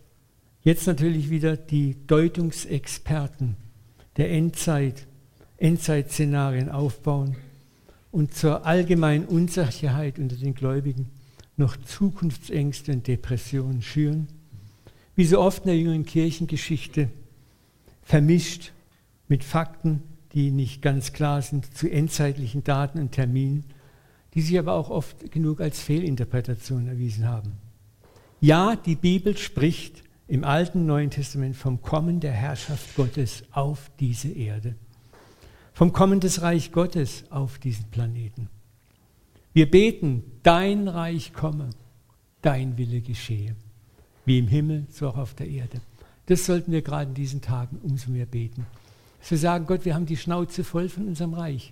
jetzt 0.63 0.85
natürlich 0.85 1.29
wieder 1.29 1.55
die 1.55 1.95
Deutungsexperten 2.07 3.55
der 4.17 4.31
Endzeit 4.31 5.07
Endzeitszenarien 5.55 6.69
aufbauen 6.69 7.37
und 8.13 8.35
zur 8.35 8.63
allgemeinen 8.67 9.25
Unsicherheit 9.25 10.19
unter 10.19 10.35
den 10.35 10.53
Gläubigen 10.53 11.09
noch 11.57 11.75
Zukunftsängste 11.75 12.91
und 12.91 13.07
Depressionen 13.07 13.81
schüren, 13.81 14.27
wie 15.15 15.25
so 15.25 15.41
oft 15.41 15.63
in 15.63 15.69
der 15.69 15.77
jüngeren 15.77 16.05
Kirchengeschichte, 16.05 17.09
vermischt 18.03 18.71
mit 19.27 19.43
Fakten, 19.43 20.03
die 20.33 20.51
nicht 20.51 20.83
ganz 20.83 21.11
klar 21.13 21.41
sind, 21.41 21.75
zu 21.75 21.89
endzeitlichen 21.89 22.63
Daten 22.63 22.99
und 22.99 23.13
Terminen, 23.13 23.63
die 24.35 24.41
sich 24.41 24.59
aber 24.59 24.73
auch 24.73 24.91
oft 24.91 25.31
genug 25.31 25.59
als 25.59 25.81
Fehlinterpretation 25.81 26.87
erwiesen 26.87 27.27
haben. 27.27 27.53
Ja, 28.41 28.75
die 28.75 28.95
Bibel 28.95 29.35
spricht 29.37 30.03
im 30.27 30.43
Alten 30.43 30.81
und 30.81 30.85
Neuen 30.85 31.09
Testament 31.09 31.55
vom 31.55 31.81
Kommen 31.81 32.19
der 32.19 32.33
Herrschaft 32.33 32.95
Gottes 32.95 33.43
auf 33.51 33.89
diese 33.99 34.29
Erde 34.29 34.75
vom 35.73 35.91
Kommen 35.91 36.19
des 36.19 36.41
Reich 36.41 36.71
Gottes 36.71 37.25
auf 37.29 37.57
diesen 37.57 37.85
Planeten. 37.85 38.49
Wir 39.53 39.69
beten, 39.69 40.23
dein 40.43 40.87
Reich 40.87 41.33
komme, 41.33 41.69
dein 42.41 42.77
Wille 42.77 43.01
geschehe, 43.01 43.55
wie 44.25 44.39
im 44.39 44.47
Himmel, 44.47 44.85
so 44.89 45.09
auch 45.09 45.17
auf 45.17 45.33
der 45.33 45.47
Erde. 45.47 45.81
Das 46.27 46.45
sollten 46.45 46.71
wir 46.71 46.81
gerade 46.81 47.09
in 47.09 47.15
diesen 47.15 47.41
Tagen 47.41 47.79
umso 47.83 48.11
mehr 48.11 48.25
beten. 48.25 48.65
Dass 49.19 49.31
wir 49.31 49.37
sagen, 49.37 49.65
Gott, 49.65 49.85
wir 49.85 49.95
haben 49.95 50.05
die 50.05 50.17
Schnauze 50.17 50.63
voll 50.63 50.89
von 50.89 51.07
unserem 51.07 51.33
Reich. 51.33 51.71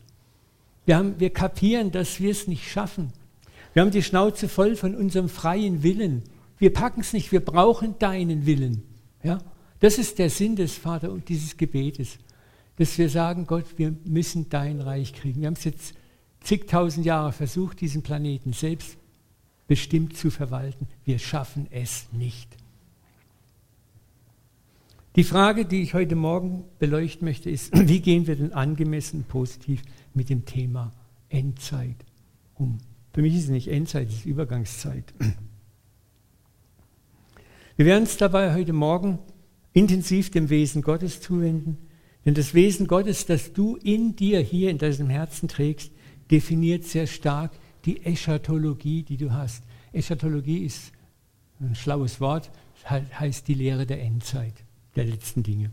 Wir, 0.86 0.98
haben, 0.98 1.20
wir 1.20 1.32
kapieren, 1.32 1.92
dass 1.92 2.20
wir 2.20 2.32
es 2.32 2.48
nicht 2.48 2.70
schaffen. 2.70 3.14
Wir 3.74 3.84
haben 3.84 3.92
die 3.92 4.04
Schnauze 4.04 4.50
voll 4.50 4.76
von 4.76 4.96
unserem 4.96 5.30
freien 5.30 5.84
Willen. 5.84 6.24
Wir 6.58 6.74
packen 6.74 7.02
es 7.02 7.14
nicht, 7.14 7.32
wir 7.32 7.40
brauchen 7.40 7.98
deinen 8.00 8.46
Willen. 8.46 8.84
Ja? 9.24 9.40
Das 9.80 9.98
ist 9.98 10.20
der 10.20 10.30
Sinn 10.30 10.56
des 10.56 10.76
Vater 10.76 11.12
und 11.12 11.30
dieses 11.30 11.58
Gebetes 11.58 12.20
dass 12.78 12.98
wir 12.98 13.10
sagen, 13.10 13.46
Gott, 13.46 13.66
wir 13.78 13.94
müssen 14.06 14.50
dein 14.50 14.82
Reich 14.82 15.14
kriegen. 15.14 15.42
Wir 15.42 15.48
haben 15.48 15.54
es 15.56 15.64
jetzt 15.64 15.94
zigtausend 16.42 17.06
Jahre 17.06 17.32
versucht, 17.32 17.82
diesen 17.82 18.02
Planeten 18.02 18.54
selbst 18.54 18.98
bestimmt 19.68 20.18
zu 20.18 20.32
verwalten. 20.32 20.88
Wir 21.06 21.20
schaffen 21.20 21.68
es 21.72 22.08
nicht. 22.12 22.58
Die 25.16 25.24
Frage, 25.26 25.66
die 25.66 25.82
ich 25.82 25.94
heute 25.94 26.16
Morgen 26.16 26.64
beleuchten 26.80 27.26
möchte, 27.26 27.50
ist, 27.50 27.72
wie 27.88 28.00
gehen 28.00 28.28
wir 28.28 28.36
denn 28.36 28.54
angemessen 28.54 29.26
positiv 29.26 29.82
mit 30.14 30.30
dem 30.30 30.46
Thema 30.46 30.92
Endzeit 31.30 31.98
um? 32.56 32.78
Für 33.14 33.22
mich 33.22 33.36
ist 33.36 33.44
es 33.44 33.50
nicht 33.50 33.68
Endzeit, 33.68 34.08
es 34.08 34.16
ist 34.16 34.26
Übergangszeit. 34.26 35.14
Wir 37.76 37.86
werden 37.86 38.04
uns 38.04 38.16
dabei 38.16 38.54
heute 38.54 38.74
Morgen 38.74 39.20
intensiv 39.74 40.32
dem 40.32 40.50
Wesen 40.50 40.82
Gottes 40.82 41.20
zuwenden 41.20 41.78
denn 42.26 42.34
das 42.34 42.54
Wesen 42.54 42.88
Gottes, 42.88 43.26
das 43.26 43.54
du 43.54 43.78
in 43.78 44.16
dir 44.16 44.40
hier 44.40 44.70
in 44.70 44.78
deinem 44.78 45.10
Herzen 45.10 45.48
trägst, 45.48 45.92
definiert 46.30 46.84
sehr 46.84 47.08
stark 47.08 47.52
die 47.86 48.06
Eschatologie, 48.06 49.04
die 49.04 49.18
du 49.18 49.34
hast. 49.34 49.64
Eschatologie 49.92 50.66
ist 50.66 50.92
ein 51.60 51.76
schlaues 51.76 52.22
Wort, 52.22 52.52
heißt 52.90 53.48
die 53.48 53.54
Lehre 53.54 53.86
der 53.86 54.02
Endzeit, 54.02 54.54
der 54.96 55.06
letzten 55.06 55.44
Dinge. 55.44 55.72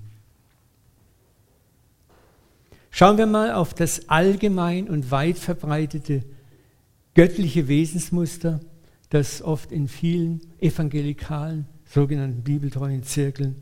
Schauen 2.91 3.19
wir 3.19 3.27
mal 3.27 3.53
auf 3.53 3.75
das 3.75 4.09
allgemein 4.09 4.89
und 4.89 5.11
weit 5.11 5.39
verbreitete 5.39 6.25
göttliche 7.15 7.69
Wesensmuster, 7.69 8.61
das 9.11 9.43
oft 9.43 9.73
in 9.73 9.89
vielen 9.89 10.41
evangelikalen, 10.61 11.67
sogenannten 11.85 12.43
bibeltreuen 12.43 13.03
Zirkeln 13.03 13.57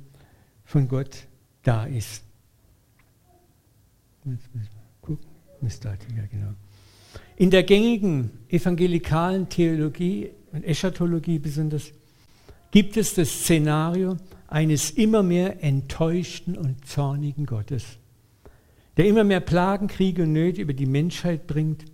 von 0.64 0.88
Gott 0.88 1.26
da 1.62 1.84
ist. 1.84 2.25
Genau. 6.30 6.54
In 7.36 7.50
der 7.50 7.62
gängigen 7.62 8.30
evangelikalen 8.48 9.48
Theologie 9.48 10.30
und 10.52 10.64
Eschatologie 10.64 11.38
besonders 11.38 11.92
gibt 12.70 12.96
es 12.96 13.14
das 13.14 13.30
Szenario 13.30 14.16
eines 14.48 14.90
immer 14.90 15.22
mehr 15.22 15.62
enttäuschten 15.62 16.56
und 16.56 16.86
zornigen 16.86 17.46
Gottes, 17.46 17.84
der 18.96 19.06
immer 19.06 19.24
mehr 19.24 19.40
Plagen, 19.40 19.88
Kriege 19.88 20.22
und 20.22 20.32
Nöte 20.32 20.62
über 20.62 20.74
die 20.74 20.86
Menschheit 20.86 21.46
bringt, 21.46 21.84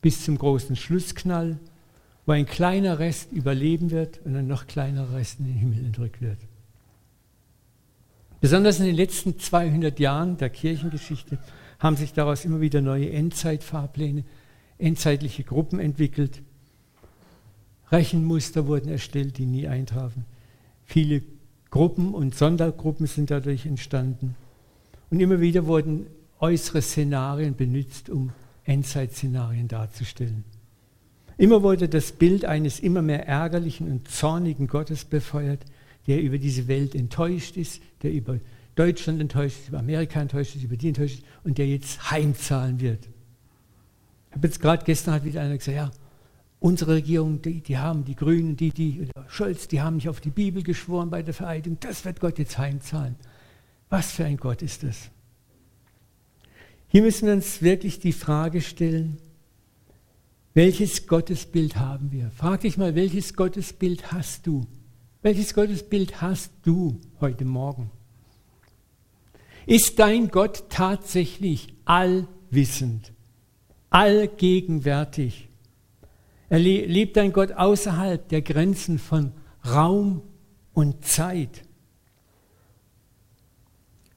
bis 0.00 0.24
zum 0.24 0.38
großen 0.38 0.76
Schlussknall, 0.76 1.58
wo 2.26 2.32
ein 2.32 2.46
kleiner 2.46 2.98
Rest 2.98 3.32
überleben 3.32 3.90
wird 3.90 4.20
und 4.24 4.36
ein 4.36 4.46
noch 4.46 4.66
kleinerer 4.66 5.14
Rest 5.14 5.40
in 5.40 5.46
den 5.46 5.54
Himmel 5.54 5.84
entrückt 5.84 6.20
wird. 6.20 6.38
Besonders 8.44 8.78
in 8.78 8.84
den 8.84 8.94
letzten 8.94 9.38
200 9.38 9.98
Jahren 9.98 10.36
der 10.36 10.50
Kirchengeschichte 10.50 11.38
haben 11.78 11.96
sich 11.96 12.12
daraus 12.12 12.44
immer 12.44 12.60
wieder 12.60 12.82
neue 12.82 13.10
Endzeitfahrpläne, 13.10 14.22
endzeitliche 14.76 15.44
Gruppen 15.44 15.80
entwickelt. 15.80 16.42
Rechenmuster 17.90 18.66
wurden 18.66 18.90
erstellt, 18.90 19.38
die 19.38 19.46
nie 19.46 19.66
eintrafen. 19.66 20.26
Viele 20.84 21.22
Gruppen 21.70 22.12
und 22.12 22.34
Sondergruppen 22.34 23.06
sind 23.06 23.30
dadurch 23.30 23.64
entstanden. 23.64 24.36
Und 25.08 25.20
immer 25.20 25.40
wieder 25.40 25.64
wurden 25.64 26.06
äußere 26.38 26.82
Szenarien 26.82 27.56
benutzt, 27.56 28.10
um 28.10 28.30
Endzeitszenarien 28.64 29.68
darzustellen. 29.68 30.44
Immer 31.38 31.62
wurde 31.62 31.88
das 31.88 32.12
Bild 32.12 32.44
eines 32.44 32.78
immer 32.78 33.00
mehr 33.00 33.26
ärgerlichen 33.26 33.90
und 33.90 34.10
zornigen 34.10 34.66
Gottes 34.66 35.06
befeuert, 35.06 35.64
der 36.06 36.22
über 36.22 36.38
diese 36.38 36.68
Welt 36.68 36.94
enttäuscht 36.94 37.56
ist, 37.56 37.82
der 38.02 38.12
über 38.12 38.38
Deutschland 38.74 39.20
enttäuscht 39.20 39.60
ist, 39.60 39.68
über 39.68 39.78
Amerika 39.78 40.20
enttäuscht 40.20 40.56
ist, 40.56 40.64
über 40.64 40.76
die 40.76 40.88
enttäuscht 40.88 41.18
ist 41.20 41.24
und 41.44 41.58
der 41.58 41.66
jetzt 41.66 42.10
heimzahlen 42.10 42.80
wird. 42.80 43.08
Ich 44.30 44.36
habe 44.36 44.46
jetzt 44.48 44.60
gerade 44.60 44.84
gestern 44.84 45.14
hat 45.14 45.24
wieder 45.24 45.40
einer 45.40 45.56
gesagt, 45.56 45.76
ja, 45.76 45.90
unsere 46.58 46.94
Regierung, 46.94 47.40
die, 47.42 47.60
die 47.60 47.78
haben, 47.78 48.04
die 48.04 48.16
Grünen, 48.16 48.56
die, 48.56 48.70
die, 48.70 49.06
Scholz, 49.28 49.68
die 49.68 49.80
haben 49.80 49.96
nicht 49.96 50.08
auf 50.08 50.20
die 50.20 50.30
Bibel 50.30 50.62
geschworen 50.62 51.10
bei 51.10 51.22
der 51.22 51.34
Vereidigung, 51.34 51.78
das 51.80 52.04
wird 52.04 52.20
Gott 52.20 52.38
jetzt 52.38 52.58
heimzahlen. 52.58 53.16
Was 53.90 54.12
für 54.12 54.24
ein 54.24 54.38
Gott 54.38 54.62
ist 54.62 54.82
das? 54.82 55.10
Hier 56.88 57.02
müssen 57.02 57.26
wir 57.26 57.34
uns 57.34 57.60
wirklich 57.60 58.00
die 58.00 58.12
Frage 58.12 58.60
stellen, 58.60 59.18
welches 60.54 61.06
Gottesbild 61.06 61.76
haben 61.76 62.12
wir? 62.12 62.30
Frag 62.30 62.60
dich 62.60 62.78
mal, 62.78 62.94
welches 62.94 63.34
Gottesbild 63.34 64.12
hast 64.12 64.46
du? 64.46 64.66
Welches 65.24 65.54
Gottesbild 65.54 66.20
hast 66.20 66.52
du 66.64 67.00
heute 67.18 67.46
Morgen? 67.46 67.90
Ist 69.64 69.98
dein 69.98 70.28
Gott 70.28 70.64
tatsächlich 70.68 71.72
allwissend, 71.86 73.14
allgegenwärtig? 73.88 75.48
Lebt 76.50 77.16
dein 77.16 77.32
Gott 77.32 77.52
außerhalb 77.52 78.28
der 78.28 78.42
Grenzen 78.42 78.98
von 78.98 79.32
Raum 79.66 80.20
und 80.74 81.06
Zeit? 81.06 81.62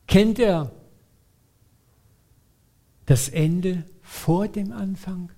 Kennt 0.08 0.40
er 0.40 0.74
das 3.06 3.30
Ende 3.30 3.86
vor 4.02 4.50
dem 4.50 4.74
Anfang? 4.74 5.32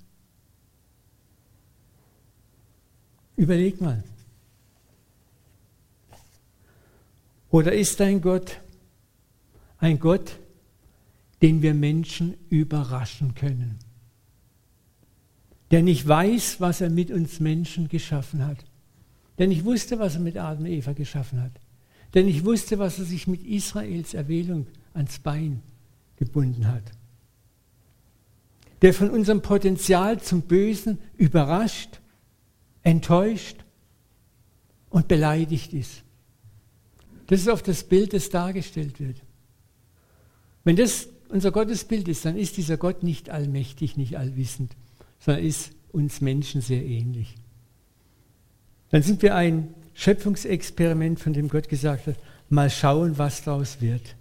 Überleg 3.35 3.79
mal. 3.79 4.03
Oder 7.51 7.73
ist 7.73 7.99
dein 7.99 8.21
Gott 8.21 8.61
ein 9.77 9.99
Gott, 9.99 10.39
den 11.41 11.61
wir 11.61 11.73
Menschen 11.73 12.35
überraschen 12.49 13.33
können? 13.33 13.79
Der 15.71 15.83
nicht 15.83 16.07
weiß, 16.07 16.59
was 16.59 16.81
er 16.81 16.89
mit 16.89 17.11
uns 17.11 17.39
Menschen 17.39 17.87
geschaffen 17.87 18.45
hat. 18.45 18.65
Der 19.37 19.47
nicht 19.47 19.65
wusste, 19.65 19.99
was 19.99 20.15
er 20.15 20.21
mit 20.21 20.37
Adam 20.37 20.65
und 20.65 20.71
Eva 20.71 20.93
geschaffen 20.93 21.41
hat. 21.41 21.51
Der 22.13 22.23
nicht 22.23 22.43
wusste, 22.43 22.79
was 22.79 22.99
er 22.99 23.05
sich 23.05 23.27
mit 23.27 23.45
Israels 23.45 24.13
Erwählung 24.13 24.67
ans 24.93 25.19
Bein 25.19 25.61
gebunden 26.17 26.67
hat. 26.67 26.83
Der 28.81 28.93
von 28.93 29.09
unserem 29.09 29.41
Potenzial 29.41 30.19
zum 30.19 30.41
Bösen 30.41 30.97
überrascht, 31.17 31.99
enttäuscht 32.81 33.63
und 34.89 35.07
beleidigt 35.07 35.73
ist. 35.73 36.03
Das 37.29 37.41
ist 37.41 37.47
oft 37.47 37.67
das 37.67 37.83
Bild, 37.83 38.13
das 38.13 38.31
dargestellt 38.31 38.99
wird. 38.99 39.21
Wenn 40.63 40.75
das 40.75 41.09
unser 41.29 41.51
Gottesbild 41.51 42.07
ist, 42.07 42.25
dann 42.25 42.35
ist 42.35 42.57
dieser 42.57 42.75
Gott 42.75 43.03
nicht 43.03 43.29
allmächtig, 43.29 43.97
nicht 43.97 44.17
allwissend, 44.17 44.75
sondern 45.19 45.45
ist 45.45 45.73
uns 45.91 46.21
Menschen 46.21 46.61
sehr 46.61 46.83
ähnlich. 46.83 47.35
Dann 48.89 49.03
sind 49.03 49.21
wir 49.21 49.35
ein 49.35 49.75
Schöpfungsexperiment, 49.93 51.19
von 51.19 51.33
dem 51.33 51.49
Gott 51.49 51.69
gesagt 51.69 52.07
hat, 52.07 52.15
mal 52.49 52.71
schauen, 52.71 53.19
was 53.19 53.43
daraus 53.43 53.79
wird. 53.79 54.15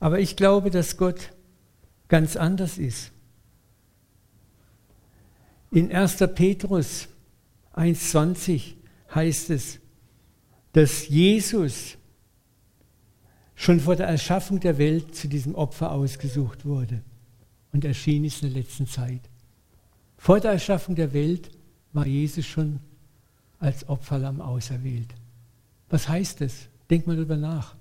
Aber 0.00 0.20
ich 0.20 0.36
glaube, 0.36 0.68
dass 0.68 0.98
Gott 0.98 1.30
ganz 2.08 2.36
anders 2.36 2.76
ist. 2.76 3.10
In 5.70 5.92
1. 5.92 6.16
Petrus 6.34 7.08
1.20 7.74 8.74
heißt 9.14 9.50
es, 9.50 9.78
dass 10.72 11.08
Jesus 11.08 11.96
schon 13.54 13.80
vor 13.80 13.96
der 13.96 14.06
Erschaffung 14.06 14.60
der 14.60 14.78
Welt 14.78 15.14
zu 15.14 15.28
diesem 15.28 15.54
Opfer 15.54 15.92
ausgesucht 15.92 16.64
wurde 16.64 17.02
und 17.72 17.84
erschien 17.84 18.24
ist 18.24 18.42
in 18.42 18.52
der 18.52 18.62
letzten 18.62 18.86
Zeit. 18.86 19.20
Vor 20.16 20.40
der 20.40 20.52
Erschaffung 20.52 20.94
der 20.94 21.12
Welt 21.12 21.50
war 21.92 22.06
Jesus 22.06 22.46
schon 22.46 22.80
als 23.58 23.88
Opferlamm 23.88 24.40
auserwählt. 24.40 25.14
Was 25.90 26.08
heißt 26.08 26.40
das? 26.40 26.68
Denk 26.88 27.06
mal 27.06 27.16
darüber 27.16 27.36
nach. 27.36 27.74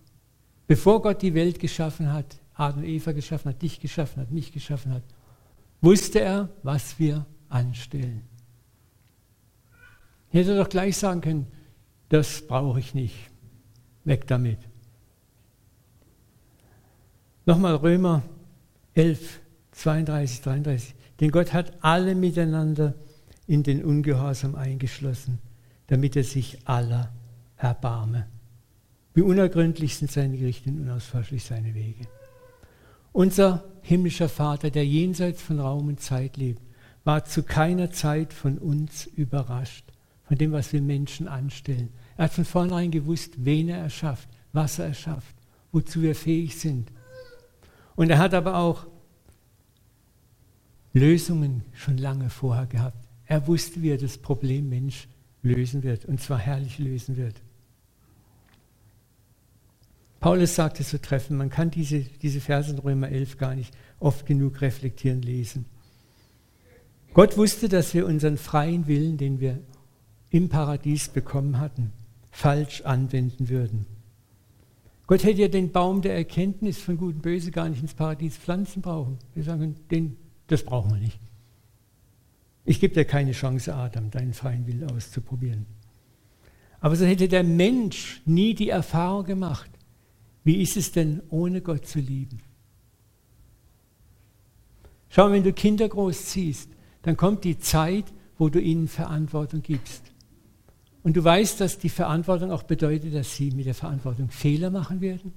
Bevor 0.68 1.02
Gott 1.02 1.22
die 1.22 1.34
Welt 1.34 1.60
geschaffen 1.60 2.12
hat, 2.12 2.38
Adam 2.56 2.80
und 2.80 2.86
Eva 2.86 3.12
geschaffen 3.12 3.50
hat, 3.50 3.62
dich 3.62 3.80
geschaffen 3.80 4.22
hat, 4.22 4.32
mich 4.32 4.52
geschaffen 4.52 4.92
hat, 4.94 5.04
wusste 5.82 6.20
er, 6.20 6.50
was 6.64 7.00
wir 7.00 7.26
anstellen. 7.50 8.24
Ich 10.30 10.40
hätte 10.40 10.58
doch 10.58 10.70
gleich 10.70 10.98
sagen 10.98 11.22
können, 11.22 11.48
das 12.10 12.46
brauche 12.46 12.80
ich 12.80 12.94
nicht. 12.94 13.16
Weg 14.04 14.28
damit. 14.28 14.60
Nochmal 17.46 17.76
Römer 17.76 18.24
11, 18.94 19.40
32, 19.72 20.42
33. 20.42 20.96
Denn 21.20 21.32
Gott 21.32 21.54
hat 21.54 21.74
alle 21.82 22.16
miteinander 22.16 22.94
in 23.48 23.64
den 23.64 23.84
Ungehorsam 23.84 24.56
eingeschlossen, 24.56 25.40
damit 25.88 26.16
er 26.16 26.24
sich 26.24 26.60
aller 26.68 27.12
erbarme. 27.56 28.28
Wie 29.14 29.22
unergründlich 29.22 29.96
sind 29.96 30.12
seine 30.12 30.38
Gerichte 30.38 30.70
und 30.70 30.82
unausforschlich 30.82 31.44
seine 31.44 31.74
Wege. 31.74 32.08
Unser 33.14 33.64
himmlischer 33.82 34.30
Vater, 34.30 34.70
der 34.70 34.86
jenseits 34.86 35.42
von 35.42 35.60
Raum 35.60 35.88
und 35.88 36.00
Zeit 36.00 36.38
lebt, 36.38 36.62
war 37.08 37.24
zu 37.24 37.42
keiner 37.42 37.90
Zeit 37.90 38.34
von 38.34 38.58
uns 38.58 39.06
überrascht, 39.06 39.86
von 40.26 40.38
dem, 40.38 40.52
was 40.52 40.74
wir 40.74 40.82
Menschen 40.82 41.30
anstellen. 41.30 41.88
Er 42.18 42.26
hat 42.26 42.34
von 42.34 42.44
vornherein 42.44 42.92
gewusst, 42.92 43.46
wen 43.46 43.70
er 43.70 43.78
erschafft, 43.78 44.28
was 44.52 44.78
er 44.78 44.88
erschafft, 44.88 45.34
wozu 45.72 46.02
wir 46.02 46.16
fähig 46.16 46.60
sind. 46.60 46.92
Und 47.96 48.10
er 48.10 48.18
hat 48.18 48.34
aber 48.34 48.58
auch 48.58 48.88
Lösungen 50.92 51.64
schon 51.72 51.98
lange 51.98 52.30
vorher 52.30 52.66
gehabt. 52.66 52.98
Er 53.26 53.48
wusste, 53.48 53.82
wie 53.82 53.92
er 53.92 53.98
das 53.98 54.18
Problem 54.18 54.68
Mensch 54.68 55.08
lösen 55.44 55.84
wird, 55.84 56.04
und 56.04 56.20
zwar 56.20 56.40
herrlich 56.40 56.78
lösen 56.78 57.16
wird. 57.16 57.36
Paulus 60.20 60.56
sagte 60.56 60.84
so 60.84 60.98
treffend, 60.98 61.38
man 61.38 61.50
kann 61.50 61.72
diese, 61.72 62.02
diese 62.02 62.42
Verse 62.42 62.70
in 62.70 62.80
Römer 62.80 63.08
11 63.08 63.38
gar 63.38 63.56
nicht 63.56 63.74
oft 63.98 64.26
genug 64.26 64.60
reflektieren 64.60 65.22
lesen. 65.22 65.68
Gott 67.18 67.36
wusste, 67.36 67.68
dass 67.68 67.96
wir 67.96 68.06
unseren 68.06 68.38
freien 68.38 68.86
Willen, 68.86 69.18
den 69.18 69.40
wir 69.40 69.60
im 70.30 70.50
Paradies 70.50 71.10
bekommen 71.10 71.60
hatten, 71.60 71.92
falsch 72.30 72.82
anwenden 72.82 73.50
würden. 73.50 73.88
Gott 75.08 75.24
hätte 75.24 75.42
ja 75.42 75.48
den 75.48 75.72
Baum 75.72 76.04
der 76.04 76.16
Erkenntnis 76.16 76.78
von 76.78 76.96
Gut 76.96 77.16
und 77.16 77.22
Böse 77.24 77.50
gar 77.50 77.70
nicht 77.70 77.82
ins 77.82 77.96
Paradies 77.96 78.38
pflanzen 78.38 78.84
brauchen. 78.84 79.18
Wir 79.34 79.44
sagen, 79.44 79.74
den, 79.90 80.16
das 80.46 80.62
brauchen 80.62 80.92
wir 80.92 81.00
nicht. 81.00 81.20
Ich 82.66 82.80
gebe 82.80 82.94
dir 82.94 83.06
keine 83.06 83.32
Chance, 83.32 83.74
Adam, 83.74 84.12
deinen 84.12 84.36
freien 84.36 84.68
Willen 84.68 84.88
auszuprobieren. 84.88 85.66
Aber 86.82 86.96
so 86.96 87.04
hätte 87.04 87.28
der 87.28 87.44
Mensch 87.44 88.22
nie 88.26 88.54
die 88.54 88.70
Erfahrung 88.70 89.26
gemacht, 89.26 89.72
wie 90.44 90.62
ist 90.62 90.78
es 90.78 90.92
denn, 90.92 91.24
ohne 91.30 91.62
Gott 91.62 91.88
zu 91.88 91.98
lieben? 91.98 92.44
Schau, 95.10 95.32
wenn 95.32 95.42
du 95.42 95.52
Kinder 95.52 95.90
großziehst, 95.90 96.77
dann 97.08 97.16
kommt 97.16 97.46
die 97.46 97.58
Zeit, 97.58 98.04
wo 98.38 98.50
du 98.50 98.60
ihnen 98.60 98.90
Verantwortung 98.90 99.62
gibst. 99.62 100.02
Und 101.04 101.16
du 101.16 101.24
weißt, 101.24 101.62
dass 101.62 101.78
die 101.78 101.88
Verantwortung 101.88 102.52
auch 102.52 102.64
bedeutet, 102.64 103.16
dass 103.16 103.34
sie 103.34 103.52
mit 103.52 103.66
der 103.66 103.76
Verantwortung 103.76 104.28
Fehler 104.28 104.72
machen 104.72 105.00
werden, 105.00 105.32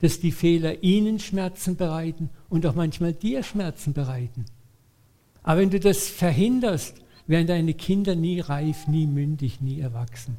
dass 0.00 0.18
die 0.18 0.32
Fehler 0.32 0.82
ihnen 0.82 1.20
Schmerzen 1.20 1.76
bereiten 1.76 2.28
und 2.48 2.66
auch 2.66 2.74
manchmal 2.74 3.12
dir 3.12 3.44
Schmerzen 3.44 3.92
bereiten. 3.92 4.46
Aber 5.44 5.60
wenn 5.60 5.70
du 5.70 5.78
das 5.78 6.08
verhinderst, 6.08 7.00
werden 7.28 7.46
deine 7.46 7.74
Kinder 7.74 8.16
nie 8.16 8.40
reif, 8.40 8.88
nie 8.88 9.06
mündig, 9.06 9.60
nie 9.60 9.78
erwachsen. 9.78 10.36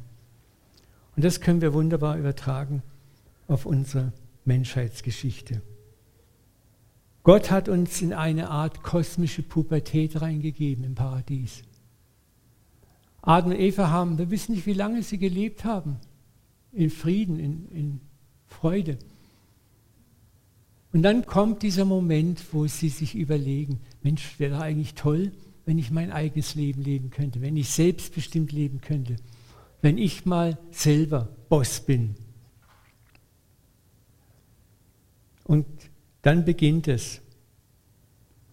Und 1.16 1.24
das 1.24 1.40
können 1.40 1.62
wir 1.62 1.72
wunderbar 1.72 2.18
übertragen 2.18 2.82
auf 3.46 3.64
unsere 3.64 4.12
Menschheitsgeschichte. 4.44 5.62
Gott 7.22 7.50
hat 7.50 7.68
uns 7.68 8.00
in 8.00 8.12
eine 8.12 8.50
Art 8.50 8.82
kosmische 8.82 9.42
Pubertät 9.42 10.20
reingegeben 10.20 10.84
im 10.84 10.94
Paradies. 10.94 11.62
Adam 13.22 13.50
und 13.50 13.58
Eva 13.58 13.90
haben, 13.90 14.16
wir 14.18 14.30
wissen 14.30 14.52
nicht, 14.54 14.66
wie 14.66 14.72
lange 14.72 15.02
sie 15.02 15.18
gelebt 15.18 15.64
haben, 15.64 15.96
in 16.72 16.90
Frieden, 16.90 17.38
in, 17.38 17.68
in 17.70 18.00
Freude. 18.46 18.98
Und 20.92 21.02
dann 21.02 21.26
kommt 21.26 21.62
dieser 21.62 21.84
Moment, 21.84 22.42
wo 22.52 22.66
sie 22.66 22.88
sich 22.88 23.14
überlegen, 23.14 23.80
Mensch, 24.02 24.38
wäre 24.38 24.60
eigentlich 24.60 24.94
toll, 24.94 25.32
wenn 25.66 25.78
ich 25.78 25.90
mein 25.90 26.10
eigenes 26.10 26.54
Leben 26.54 26.82
leben 26.82 27.10
könnte, 27.10 27.42
wenn 27.42 27.56
ich 27.56 27.68
selbstbestimmt 27.68 28.52
leben 28.52 28.80
könnte, 28.80 29.16
wenn 29.82 29.98
ich 29.98 30.24
mal 30.24 30.56
selber 30.70 31.28
Boss 31.50 31.80
bin. 31.80 32.14
Und 35.44 35.66
dann 36.22 36.44
beginnt 36.44 36.88
es. 36.88 37.20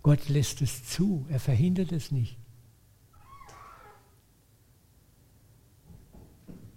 Gott 0.03 0.29
lässt 0.29 0.61
es 0.61 0.85
zu, 0.87 1.25
er 1.29 1.39
verhindert 1.39 1.91
es 1.91 2.11
nicht. 2.11 2.37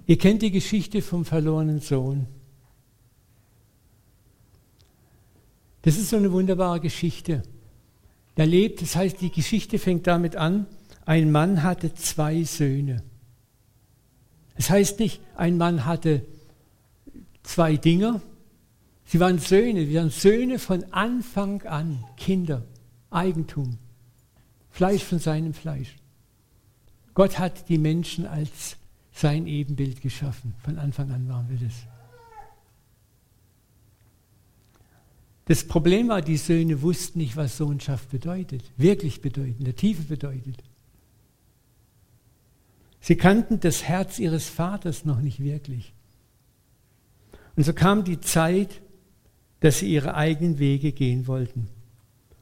Ihr 0.06 0.16
kennt 0.16 0.40
die 0.40 0.50
Geschichte 0.50 1.02
vom 1.02 1.26
verlorenen 1.26 1.80
Sohn. 1.80 2.26
Das 5.82 5.98
ist 5.98 6.08
so 6.08 6.16
eine 6.16 6.32
wunderbare 6.32 6.80
Geschichte. 6.80 7.42
Da 8.34 8.44
lebt, 8.44 8.80
das 8.80 8.96
heißt, 8.96 9.20
die 9.20 9.30
Geschichte 9.30 9.78
fängt 9.78 10.06
damit 10.06 10.36
an, 10.36 10.66
ein 11.04 11.30
Mann 11.30 11.62
hatte 11.62 11.92
zwei 11.94 12.44
Söhne. 12.44 13.02
Das 14.56 14.70
heißt 14.70 14.98
nicht, 15.00 15.20
ein 15.34 15.56
Mann 15.56 15.84
hatte 15.84 16.24
zwei 17.42 17.76
Dinger. 17.76 18.22
Sie 19.08 19.20
waren 19.20 19.38
Söhne, 19.38 19.86
sie 19.86 19.94
waren 19.94 20.10
Söhne 20.10 20.58
von 20.58 20.84
Anfang 20.92 21.62
an, 21.62 22.04
Kinder, 22.18 22.62
Eigentum, 23.08 23.78
Fleisch 24.68 25.02
von 25.02 25.18
seinem 25.18 25.54
Fleisch. 25.54 25.96
Gott 27.14 27.38
hat 27.38 27.70
die 27.70 27.78
Menschen 27.78 28.26
als 28.26 28.76
sein 29.10 29.46
Ebenbild 29.46 30.02
geschaffen. 30.02 30.54
Von 30.62 30.78
Anfang 30.78 31.10
an 31.10 31.26
waren 31.26 31.48
wir 31.48 31.56
das. 31.56 31.74
Das 35.46 35.66
Problem 35.66 36.08
war, 36.08 36.20
die 36.20 36.36
Söhne 36.36 36.82
wussten 36.82 37.20
nicht, 37.20 37.34
was 37.34 37.56
Sohnschaft 37.56 38.10
bedeutet, 38.10 38.62
wirklich 38.76 39.22
bedeutet, 39.22 39.58
in 39.58 39.64
der 39.64 39.74
Tiefe 39.74 40.02
bedeutet. 40.02 40.62
Sie 43.00 43.16
kannten 43.16 43.58
das 43.60 43.84
Herz 43.84 44.18
ihres 44.18 44.50
Vaters 44.50 45.06
noch 45.06 45.22
nicht 45.22 45.40
wirklich. 45.40 45.94
Und 47.56 47.64
so 47.64 47.72
kam 47.72 48.04
die 48.04 48.20
Zeit, 48.20 48.82
dass 49.60 49.80
sie 49.80 49.92
ihre 49.92 50.14
eigenen 50.14 50.58
Wege 50.58 50.92
gehen 50.92 51.26
wollten. 51.26 51.68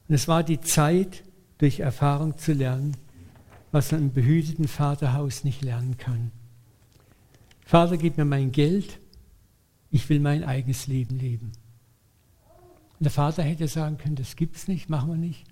Und 0.09 0.15
es 0.15 0.29
war 0.29 0.43
die 0.43 0.61
Zeit, 0.61 1.23
durch 1.59 1.81
Erfahrung 1.81 2.37
zu 2.37 2.53
lernen, 2.53 2.97
was 3.73 3.93
man 3.93 4.03
im 4.03 4.13
behüteten 4.13 4.69
Vaterhaus 4.69 5.45
nicht 5.45 5.63
lernen 5.63 5.97
kann. 5.97 6.31
Vater, 7.65 7.97
gib 7.97 8.17
mir 8.17 8.25
mein 8.25 8.53
Geld, 8.53 9.01
ich 9.91 10.09
will 10.09 10.21
mein 10.21 10.45
eigenes 10.45 10.87
Leben 10.87 11.19
leben. 11.19 11.53
Und 12.99 13.05
der 13.05 13.11
Vater 13.11 13.43
hätte 13.43 13.69
sagen 13.69 13.99
können, 13.99 14.17
das 14.17 14.37
gibt 14.37 14.57
es 14.57 14.69
nicht, 14.69 14.89
machen 14.89 15.11
wir 15.11 15.17
nicht. 15.17 15.45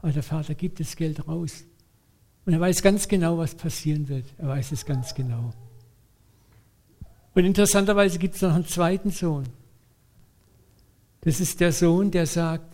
Aber 0.00 0.12
der 0.12 0.22
Vater 0.22 0.54
gibt 0.54 0.80
das 0.80 0.96
Geld 0.96 1.26
raus. 1.26 1.64
Und 2.44 2.52
er 2.52 2.60
weiß 2.60 2.82
ganz 2.82 3.08
genau, 3.08 3.38
was 3.38 3.54
passieren 3.54 4.08
wird. 4.08 4.26
Er 4.38 4.48
weiß 4.48 4.72
es 4.72 4.84
ganz 4.84 5.14
genau. 5.14 5.52
Und 7.34 7.44
interessanterweise 7.44 8.18
gibt 8.18 8.36
es 8.36 8.42
noch 8.42 8.54
einen 8.54 8.66
zweiten 8.66 9.10
Sohn. 9.10 9.44
Das 11.26 11.40
ist 11.40 11.58
der 11.58 11.72
Sohn, 11.72 12.12
der 12.12 12.24
sagt, 12.24 12.72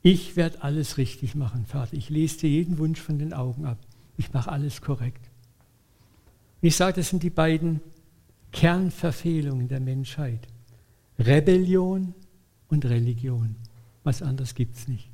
ich 0.00 0.36
werde 0.36 0.62
alles 0.62 0.96
richtig 0.96 1.34
machen, 1.34 1.66
Vater. 1.66 1.98
Ich 1.98 2.08
lese 2.08 2.38
dir 2.38 2.48
jeden 2.48 2.78
Wunsch 2.78 2.98
von 2.98 3.18
den 3.18 3.34
Augen 3.34 3.66
ab. 3.66 3.76
Ich 4.16 4.32
mache 4.32 4.50
alles 4.50 4.80
korrekt. 4.80 5.20
Ich 6.62 6.76
sage, 6.76 6.94
das 6.94 7.10
sind 7.10 7.22
die 7.22 7.28
beiden 7.28 7.82
Kernverfehlungen 8.52 9.68
der 9.68 9.80
Menschheit. 9.80 10.48
Rebellion 11.18 12.14
und 12.68 12.86
Religion. 12.86 13.56
Was 14.02 14.22
anderes 14.22 14.54
gibt 14.54 14.76
es 14.76 14.88
nicht. 14.88 15.10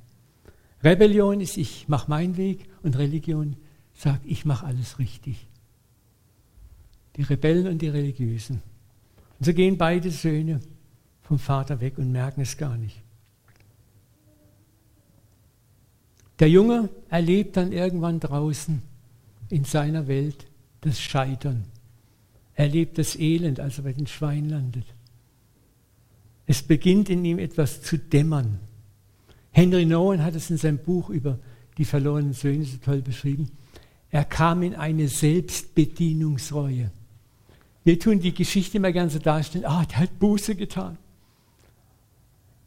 Rebellion 0.84 1.40
ist, 1.40 1.56
ich 1.56 1.88
mache 1.88 2.08
meinen 2.08 2.36
Weg 2.36 2.68
und 2.84 2.96
Religion 2.96 3.56
sagt, 3.94 4.24
ich 4.26 4.44
mache 4.44 4.64
alles 4.64 5.00
richtig. 5.00 5.48
Die 7.16 7.22
Rebellen 7.22 7.66
und 7.66 7.82
die 7.82 7.88
Religiösen. 7.88 8.62
Und 9.40 9.44
so 9.44 9.52
gehen 9.52 9.76
beide 9.76 10.12
Söhne 10.12 10.60
vom 11.24 11.38
Vater 11.38 11.80
weg 11.80 11.98
und 11.98 12.12
merken 12.12 12.42
es 12.42 12.56
gar 12.56 12.76
nicht. 12.76 13.02
Der 16.38 16.48
Junge 16.48 16.88
erlebt 17.08 17.56
dann 17.56 17.72
irgendwann 17.72 18.20
draußen 18.20 18.82
in 19.48 19.64
seiner 19.64 20.06
Welt 20.08 20.46
das 20.80 21.00
Scheitern. 21.00 21.64
Er 22.54 22.66
erlebt 22.66 22.98
das 22.98 23.16
Elend, 23.16 23.60
als 23.60 23.78
er 23.78 23.84
bei 23.84 23.92
den 23.92 24.06
Schweinen 24.06 24.50
landet. 24.50 24.86
Es 26.46 26.62
beginnt 26.62 27.08
in 27.08 27.24
ihm 27.24 27.38
etwas 27.38 27.82
zu 27.82 27.98
dämmern. 27.98 28.60
Henry 29.50 29.86
Nowen 29.86 30.22
hat 30.22 30.34
es 30.34 30.50
in 30.50 30.56
seinem 30.56 30.78
Buch 30.78 31.08
über 31.08 31.38
die 31.78 31.84
verlorenen 31.84 32.32
Söhne 32.32 32.64
so 32.64 32.76
toll 32.78 33.02
beschrieben. 33.02 33.50
Er 34.10 34.24
kam 34.24 34.62
in 34.62 34.74
eine 34.74 35.08
Selbstbedienungsreue. 35.08 36.90
Wir 37.84 38.00
tun 38.00 38.20
die 38.20 38.34
Geschichte 38.34 38.78
immer 38.78 38.92
gerne 38.92 39.10
so 39.10 39.18
darstellen, 39.18 39.64
ah, 39.64 39.84
der 39.84 39.98
hat 39.98 40.18
Buße 40.18 40.54
getan. 40.54 40.98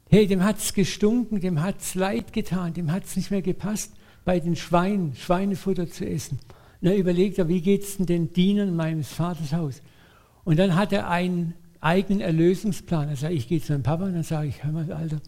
Hey, 0.10 0.26
dem 0.26 0.43
hat 0.43 0.58
es 0.58 0.74
gestunken, 0.74 1.41
dem 1.41 1.62
hat 1.62 1.82
es 1.82 1.96
leid 1.96 2.32
getan, 2.32 2.74
dem 2.74 2.91
hat 2.91 3.04
es 3.04 3.15
nicht 3.17 3.30
mehr 3.30 3.41
gepasst, 3.41 3.93
bei 4.24 4.39
den 4.39 4.56
Schweinen 4.56 5.15
Schweinefutter 5.15 5.89
zu 5.89 6.06
essen. 6.06 6.39
Und 6.82 6.89
dann 6.89 6.98
überlegt 6.98 7.39
er, 7.39 7.48
wie 7.48 7.62
geht 7.62 7.84
es 7.84 7.98
denn 7.98 8.06
den 8.06 8.34
Dienern 8.34 8.76
meines 8.76 9.10
Vaters 9.10 9.52
Haus? 9.52 9.82
Und 10.46 10.60
dann 10.60 10.76
hat 10.76 10.93
er 10.93 11.10
einen 11.10 11.56
eigenen 11.82 12.22
Erlösungsplan. 12.22 13.10
Er 13.10 13.15
sagt, 13.17 13.34
ich 13.34 13.48
gehe 13.48 13.62
zu 13.62 13.74
meinem 13.74 13.84
Papa 13.84 14.06
und 14.06 14.13
dann 14.13 14.24
sage 14.24 14.48
ich, 14.48 14.63
hör 14.63 14.72
mal, 14.72 14.91
Alter, 14.91 15.20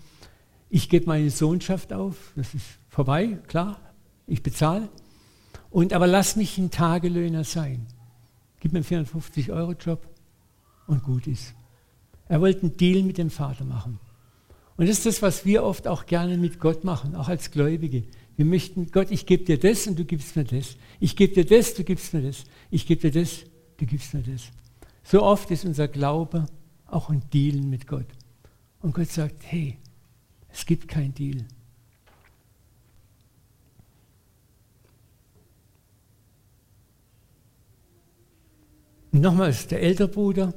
ich 0.70 0.88
gebe 0.88 1.08
meine 1.08 1.30
Sohnschaft 1.30 1.92
auf, 1.92 2.32
das 2.36 2.54
ist 2.54 2.66
vorbei, 2.88 3.40
klar, 3.48 3.80
ich 4.28 4.44
bezahle. 4.44 4.88
Und 5.70 5.94
aber 5.94 6.08
lass 6.08 6.36
mich 6.36 6.58
ein 6.58 6.72
Tagelöhner 6.72 7.44
sein. 7.44 7.86
Gib 8.60 8.74
mir 8.74 8.80
einen 8.80 9.06
450-Euro-Job 9.06 10.08
und 10.88 11.04
gut 11.04 11.28
ist. 11.28 11.54
Er 12.28 12.42
wollte 12.42 12.62
einen 12.62 12.78
Deal 12.78 13.04
mit 13.04 13.18
dem 13.18 13.30
Vater 13.30 13.66
machen. 13.66 14.00
Und 14.80 14.88
das 14.88 15.00
ist 15.00 15.06
das, 15.06 15.22
was 15.22 15.44
wir 15.44 15.66
oft 15.66 15.90
auch 15.90 16.06
gerne 16.06 16.38
mit 16.38 16.58
Gott 16.58 16.86
machen, 16.86 17.14
auch 17.14 17.28
als 17.28 17.52
Gläubige. 17.52 18.06
Wir 18.38 18.46
möchten, 18.46 18.90
Gott, 18.92 19.12
ich 19.12 19.26
gebe 19.26 19.44
dir 19.44 19.60
das 19.60 19.86
und 19.88 20.00
du 20.00 20.06
gibst 20.06 20.38
mir 20.38 20.46
das. 20.46 20.78
Ich 21.02 21.18
gebe 21.18 21.34
dir 21.34 21.44
das, 21.44 21.74
du 21.74 21.84
gibst 21.84 22.14
mir 22.14 22.22
das. 22.22 22.46
Ich 22.72 22.88
gebe 22.88 23.02
dir 23.02 23.22
das, 23.22 23.44
du 23.76 23.86
gibst 23.86 24.14
mir 24.14 24.22
das. 24.22 24.44
So 25.04 25.22
oft 25.22 25.52
ist 25.52 25.66
unser 25.66 25.90
Glaube 25.90 26.46
auch 26.88 27.10
ein 27.10 27.22
Deal 27.34 27.58
mit 27.58 27.88
Gott. 27.88 28.06
Und 28.80 28.96
Gott 28.96 29.10
sagt, 29.10 29.44
hey, 29.48 29.78
es 30.48 30.66
gibt 30.66 30.88
kein 30.88 31.14
Deal. 31.14 31.46
Und 39.12 39.20
nochmals, 39.20 39.68
der 39.68 39.82
ältere 39.82 40.08
Bruder 40.08 40.54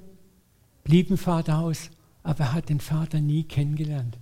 blieb 0.84 1.10
im 1.10 1.18
Vaterhaus, 1.18 1.90
aber 2.22 2.44
er 2.44 2.52
hat 2.52 2.68
den 2.68 2.80
Vater 2.80 3.20
nie 3.20 3.44
kennengelernt. 3.44 4.16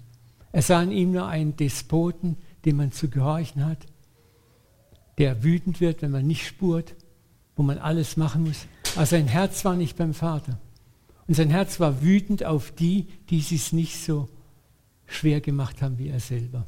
Er 0.52 0.62
sah 0.62 0.82
in 0.82 0.92
ihm 0.92 1.12
nur 1.12 1.26
einen 1.26 1.56
Despoten, 1.56 2.36
dem 2.64 2.76
man 2.76 2.92
zu 2.92 3.08
gehorchen 3.08 3.64
hat, 3.64 3.86
der 5.18 5.42
wütend 5.44 5.80
wird, 5.80 6.02
wenn 6.02 6.10
man 6.10 6.26
nicht 6.26 6.46
spurt, 6.46 6.94
wo 7.56 7.62
man 7.62 7.78
alles 7.78 8.16
machen 8.16 8.44
muss. 8.44 8.66
Aber 8.96 9.06
sein 9.06 9.28
Herz 9.28 9.64
war 9.64 9.76
nicht 9.76 9.96
beim 9.96 10.14
Vater. 10.14 10.58
Und 11.28 11.34
sein 11.34 11.50
Herz 11.50 11.78
war 11.78 12.02
wütend 12.02 12.44
auf 12.44 12.72
die, 12.72 13.06
die 13.28 13.38
es 13.38 13.72
nicht 13.72 14.02
so 14.02 14.28
schwer 15.06 15.40
gemacht 15.40 15.82
haben 15.82 15.98
wie 15.98 16.08
er 16.08 16.20
selber. 16.20 16.66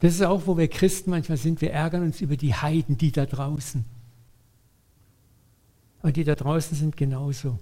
Das 0.00 0.14
ist 0.14 0.22
auch, 0.22 0.46
wo 0.46 0.56
wir 0.56 0.68
Christen 0.68 1.10
manchmal 1.10 1.38
sind. 1.38 1.60
Wir 1.60 1.72
ärgern 1.72 2.02
uns 2.02 2.20
über 2.20 2.36
die 2.36 2.54
Heiden, 2.54 2.98
die 2.98 3.12
da 3.12 3.26
draußen. 3.26 3.84
Aber 6.00 6.12
die 6.12 6.24
da 6.24 6.34
draußen 6.34 6.76
sind 6.76 6.96
genauso 6.96 7.58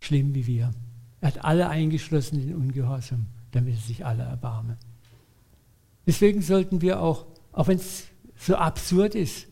schlimm 0.00 0.34
wie 0.34 0.46
wir. 0.46 0.70
Er 1.20 1.28
hat 1.28 1.44
alle 1.44 1.68
eingeschlossen 1.68 2.40
in 2.40 2.54
Ungehorsam, 2.54 3.26
damit 3.52 3.74
er 3.74 3.80
sich 3.80 4.04
alle 4.04 4.22
erbarme. 4.22 4.76
Deswegen 6.06 6.42
sollten 6.42 6.80
wir 6.80 7.00
auch, 7.00 7.26
auch 7.52 7.68
wenn 7.68 7.76
es 7.76 8.06
so 8.36 8.56
absurd 8.56 9.14
ist, 9.14 9.46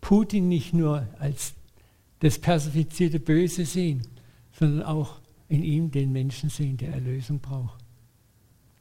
Putin 0.00 0.48
nicht 0.48 0.74
nur 0.74 1.06
als 1.18 1.54
das 2.20 2.38
personifizierte 2.38 3.18
Böse 3.18 3.64
sehen, 3.64 4.06
sondern 4.52 4.84
auch 4.84 5.20
in 5.48 5.62
ihm 5.62 5.90
den 5.90 6.12
Menschen 6.12 6.50
sehen, 6.50 6.76
der 6.76 6.92
Erlösung 6.92 7.40
braucht, 7.40 7.82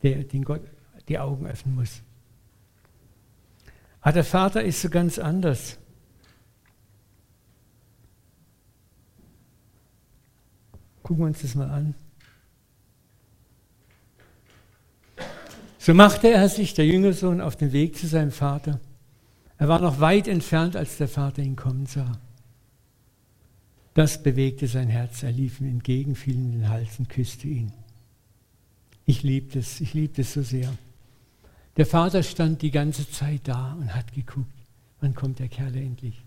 der 0.03 0.23
den 0.23 0.43
Gott 0.43 0.61
die 1.07 1.19
Augen 1.19 1.45
öffnen 1.45 1.75
muss. 1.75 2.01
Aber 4.01 4.13
der 4.13 4.23
Vater 4.23 4.63
ist 4.63 4.81
so 4.81 4.89
ganz 4.89 5.17
anders. 5.17 5.77
Gucken 11.05 11.23
wir 11.23 11.27
uns 11.27 11.43
das 11.43 11.53
mal 11.53 11.69
an. 11.69 11.93
So 15.77 15.93
machte 15.93 16.31
er 16.31 16.49
sich, 16.49 16.73
der 16.73 16.87
Jüngersohn, 16.87 17.41
auf 17.41 17.55
den 17.55 17.73
Weg 17.73 17.95
zu 17.95 18.07
seinem 18.07 18.31
Vater. 18.31 18.79
Er 19.59 19.67
war 19.67 19.79
noch 19.79 19.99
weit 19.99 20.27
entfernt, 20.27 20.75
als 20.75 20.97
der 20.97 21.07
Vater 21.07 21.43
ihn 21.43 21.55
kommen 21.55 21.85
sah. 21.85 22.11
Das 23.93 24.23
bewegte 24.23 24.65
sein 24.65 24.87
Herz. 24.87 25.21
Er 25.21 25.31
lief 25.31 25.61
ihm 25.61 25.67
entgegen, 25.67 26.15
fiel 26.15 26.33
in 26.33 26.51
den 26.53 26.69
Hals 26.69 26.97
und 26.97 27.07
küsste 27.07 27.49
ihn. 27.49 27.71
Ich 29.05 29.21
liebte 29.21 29.59
es, 29.59 29.81
ich 29.81 29.93
liebte 29.93 30.21
es 30.21 30.33
so 30.33 30.41
sehr. 30.41 30.75
Der 31.77 31.85
Vater 31.85 32.23
stand 32.23 32.63
die 32.63 32.71
ganze 32.71 33.07
Zeit 33.07 33.41
da 33.43 33.73
und 33.73 33.93
hat 33.93 34.11
geguckt, 34.11 34.57
wann 35.01 35.13
kommt 35.13 35.37
der 35.37 35.49
Kerl 35.49 35.75
endlich. 35.75 36.19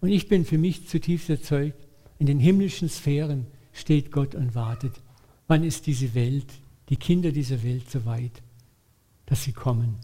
Und 0.00 0.08
ich 0.08 0.26
bin 0.26 0.44
für 0.44 0.58
mich 0.58 0.88
zutiefst 0.88 1.30
erzeugt, 1.30 1.86
in 2.18 2.26
den 2.26 2.40
himmlischen 2.40 2.88
Sphären 2.88 3.46
steht 3.78 4.12
Gott 4.12 4.34
und 4.34 4.54
wartet. 4.54 4.92
Wann 5.46 5.64
ist 5.64 5.86
diese 5.86 6.14
Welt, 6.14 6.46
die 6.88 6.96
Kinder 6.96 7.32
dieser 7.32 7.62
Welt 7.62 7.90
so 7.90 8.04
weit, 8.04 8.42
dass 9.26 9.44
sie 9.44 9.52
kommen? 9.52 9.96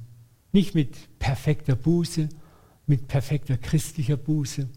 Nicht 0.53 0.75
mit 0.75 1.19
perfekter 1.19 1.77
Buße, 1.77 2.29
mit 2.87 3.09
perfekter 3.09 3.57
christlicher 3.57 4.17
Buße, 4.17 4.69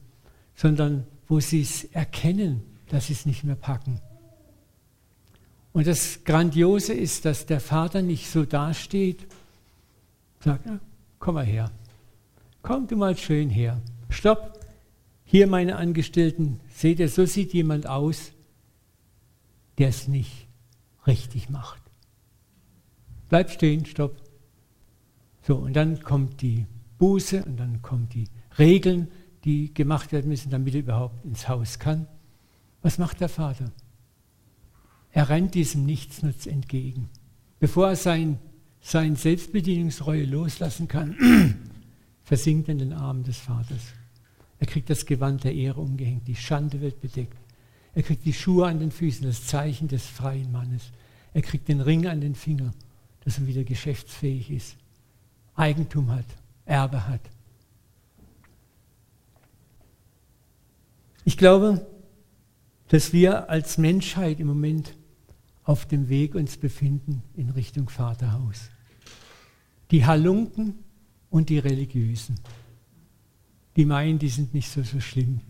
sondern 0.55 1.05
wo 1.27 1.39
sie 1.39 1.61
es 1.61 1.83
erkennen, 1.85 2.61
dass 2.89 3.07
sie 3.07 3.13
es 3.13 3.25
nicht 3.25 3.43
mehr 3.43 3.55
packen. 3.55 3.99
Und 5.73 5.85
das 5.85 6.23
Grandiose 6.23 6.93
ist, 6.93 7.25
dass 7.25 7.45
der 7.45 7.59
Vater 7.59 8.01
nicht 8.01 8.29
so 8.29 8.45
dasteht, 8.45 9.27
sagt, 10.39 10.67
komm 11.19 11.35
mal 11.35 11.45
her, 11.45 11.71
komm 12.61 12.87
du 12.87 12.95
mal 12.95 13.15
schön 13.15 13.49
her, 13.49 13.79
stopp, 14.09 14.59
hier 15.23 15.45
meine 15.45 15.75
Angestellten, 15.75 16.59
seht 16.73 16.99
ihr, 16.99 17.09
so 17.09 17.25
sieht 17.25 17.53
jemand 17.53 17.85
aus, 17.85 18.31
der 19.77 19.89
es 19.89 20.07
nicht 20.07 20.47
richtig 21.05 21.49
macht. 21.49 21.81
Bleib 23.29 23.51
stehen, 23.51 23.85
stopp. 23.85 24.21
So, 25.41 25.55
und 25.55 25.73
dann 25.73 26.01
kommt 26.01 26.41
die 26.41 26.65
Buße 26.97 27.43
und 27.43 27.57
dann 27.57 27.81
kommen 27.81 28.09
die 28.09 28.27
Regeln, 28.57 29.09
die 29.43 29.73
gemacht 29.73 30.11
werden 30.11 30.29
müssen, 30.29 30.49
damit 30.49 30.73
er 30.73 30.81
überhaupt 30.81 31.23
ins 31.23 31.47
Haus 31.47 31.79
kann. 31.79 32.07
Was 32.81 32.97
macht 32.97 33.21
der 33.21 33.29
Vater? 33.29 33.71
Er 35.11 35.29
rennt 35.29 35.55
diesem 35.55 35.85
Nichtsnutz 35.85 36.45
entgegen. 36.45 37.09
Bevor 37.59 37.89
er 37.89 37.95
sein, 37.95 38.39
sein 38.81 39.15
Selbstbedienungsreue 39.15 40.25
loslassen 40.25 40.87
kann, 40.87 41.15
versinkt 42.23 42.67
er 42.67 42.73
in 42.73 42.79
den 42.79 42.93
Armen 42.93 43.23
des 43.23 43.37
Vaters. 43.37 43.93
Er 44.59 44.67
kriegt 44.67 44.89
das 44.89 45.05
Gewand 45.05 45.43
der 45.43 45.55
Ehre 45.55 45.81
umgehängt, 45.81 46.27
die 46.27 46.35
Schande 46.35 46.81
wird 46.81 46.99
bedeckt. 46.99 47.37
Er 47.97 48.03
kriegt 48.03 48.25
die 48.25 48.33
Schuhe 48.33 48.67
an 48.67 48.79
den 48.79 48.91
Füßen, 48.91 49.25
das 49.25 49.47
Zeichen 49.47 49.87
des 49.87 50.05
freien 50.05 50.51
Mannes. 50.51 50.91
Er 51.33 51.41
kriegt 51.41 51.67
den 51.67 51.81
Ring 51.81 52.05
an 52.05 52.21
den 52.21 52.35
Finger, 52.35 52.71
dass 53.21 53.39
er 53.39 53.47
wieder 53.47 53.63
geschäftsfähig 53.63 54.51
ist, 54.51 54.77
Eigentum 55.55 56.11
hat, 56.11 56.27
Erbe 56.65 57.07
hat. 57.07 57.21
Ich 61.25 61.39
glaube, 61.39 61.87
dass 62.89 63.13
wir 63.13 63.49
als 63.49 63.79
Menschheit 63.79 64.39
im 64.39 64.45
Moment 64.45 64.95
auf 65.63 65.87
dem 65.87 66.07
Weg 66.07 66.35
uns 66.35 66.55
befinden 66.55 67.23
in 67.35 67.49
Richtung 67.49 67.89
Vaterhaus. 67.89 68.69
Die 69.89 70.05
Halunken 70.05 70.75
und 71.31 71.49
die 71.49 71.57
Religiösen, 71.57 72.35
die 73.75 73.85
meinen, 73.85 74.19
die 74.19 74.29
sind 74.29 74.53
nicht 74.53 74.69
so, 74.69 74.83
so 74.83 74.99
schlimm. 74.99 75.41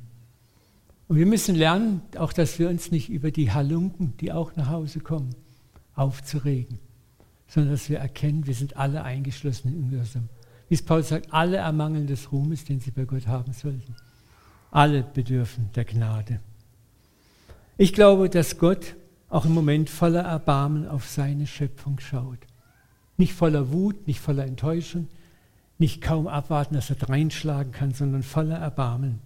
Und 1.08 1.18
wir 1.18 1.26
müssen 1.26 1.56
lernen, 1.56 2.02
auch 2.18 2.34
dass 2.34 2.60
wir 2.60 2.70
uns 2.70 2.92
nicht 2.92 3.10
über 3.10 3.32
die 3.32 3.52
Halunken, 3.52 4.16
die 4.18 4.32
auch 4.32 4.56
nach 4.56 4.70
Hause 4.70 5.00
kommen, 5.00 5.36
aufzuregen, 5.96 6.80
sondern 7.48 7.72
dass 7.72 7.90
wir 7.90 8.00
erkennen, 8.00 8.46
wir 8.46 8.54
sind 8.54 8.76
alle 8.76 9.04
eingeschlossen 9.04 9.70
in 9.70 9.84
Ungehorsam. 9.84 10.30
Wie 10.68 10.76
es 10.76 10.82
Paul 10.82 11.04
sagt, 11.04 11.34
alle 11.34 11.58
ermangeln 11.58 12.08
des 12.08 12.32
Ruhmes, 12.32 12.66
den 12.66 12.82
sie 12.82 12.92
bei 12.92 13.06
Gott 13.06 13.28
haben 13.28 13.54
sollten. 13.54 13.96
Alle 14.70 15.02
bedürfen 15.02 15.70
der 15.76 15.86
Gnade. 15.86 16.42
Ich 17.78 17.94
glaube, 17.94 18.30
dass 18.30 18.58
Gott 18.58 18.96
auch 19.30 19.46
im 19.46 19.54
Moment 19.54 19.90
voller 19.90 20.24
Erbarmen 20.24 20.88
auf 20.88 21.08
seine 21.08 21.48
Schöpfung 21.48 22.00
schaut. 22.00 22.40
Nicht 23.16 23.34
voller 23.34 23.72
Wut, 23.72 24.08
nicht 24.08 24.20
voller 24.20 24.46
Enttäuschung, 24.46 25.08
nicht 25.78 26.02
kaum 26.02 26.28
abwarten, 26.28 26.76
dass 26.76 26.90
er 26.90 26.96
dreinschlagen 26.98 27.72
kann, 27.72 27.94
sondern 27.94 28.24
voller 28.24 28.58
Erbarmen. 28.58 29.20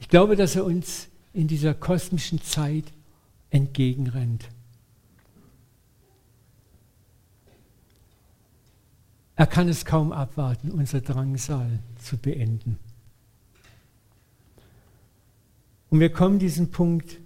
Ich 0.00 0.08
glaube, 0.08 0.34
dass 0.34 0.56
er 0.56 0.64
uns 0.64 1.08
in 1.32 1.46
dieser 1.46 1.74
kosmischen 1.74 2.42
Zeit 2.42 2.92
entgegenrennt. 3.50 4.48
Er 9.36 9.46
kann 9.46 9.68
es 9.68 9.84
kaum 9.84 10.12
abwarten, 10.12 10.70
unser 10.70 11.00
Drangsal 11.00 11.78
zu 12.02 12.16
beenden. 12.16 12.78
Und 15.88 16.00
wir 16.00 16.12
kommen 16.12 16.38
diesem 16.38 16.70
Punkt 16.70 17.18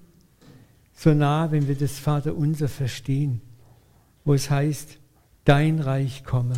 so 0.95 1.13
nah, 1.13 1.51
wenn 1.51 1.69
wir 1.69 1.75
das 1.75 1.99
Vaterunser 1.99 2.69
verstehen, 2.69 3.41
wo 4.25 4.33
es 4.33 4.49
heißt, 4.49 4.99
dein 5.45 5.81
Reich 5.81 6.25
komme. 6.25 6.55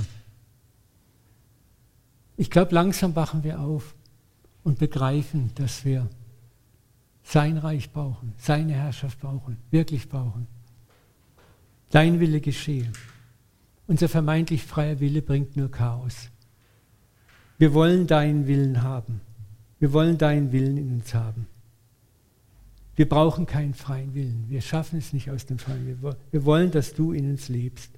Ich 2.37 2.51
glaube, 2.51 2.75
langsam 2.75 3.17
wachen 3.17 3.43
wir 3.43 3.61
auf 3.61 3.96
und 4.67 4.81
begreifen, 4.81 5.53
dass 5.55 5.85
wir 5.85 6.11
sein 7.23 7.57
Reich 7.57 7.93
brauchen, 7.93 8.33
seine 8.37 8.73
Herrschaft 8.73 9.21
brauchen, 9.21 9.59
wirklich 9.71 10.09
brauchen. 10.09 10.49
Dein 11.91 12.19
Wille 12.19 12.41
geschehe. 12.41 12.91
Unser 13.87 14.09
vermeintlich 14.09 14.65
freier 14.65 14.99
Wille 14.99 15.23
bringt 15.23 15.57
nur 15.57 15.71
Chaos. 15.71 16.31
Wir 17.59 17.75
wollen 17.75 18.09
deinen 18.09 18.49
Willen 18.49 18.83
haben. 18.83 19.21
Wir 19.79 19.93
wollen 19.93 20.19
deinen 20.19 20.51
Willen 20.51 20.77
in 20.77 20.95
uns 20.95 21.15
haben. 21.15 21.47
Wir 22.97 23.09
brauchen 23.09 23.47
keinen 23.47 23.75
freien 23.75 24.15
Willen. 24.15 24.47
Wir 24.49 24.63
schaffen 24.63 24.99
es 24.99 25.13
nicht 25.13 25.31
aus 25.31 25.47
dem 25.47 25.61
freien 25.61 25.87
Willen. 25.87 26.17
Wir 26.33 26.45
wollen, 26.45 26.73
dass 26.73 26.93
du 26.93 27.13
in 27.13 27.31
uns 27.31 27.49
lebst. 27.49 27.93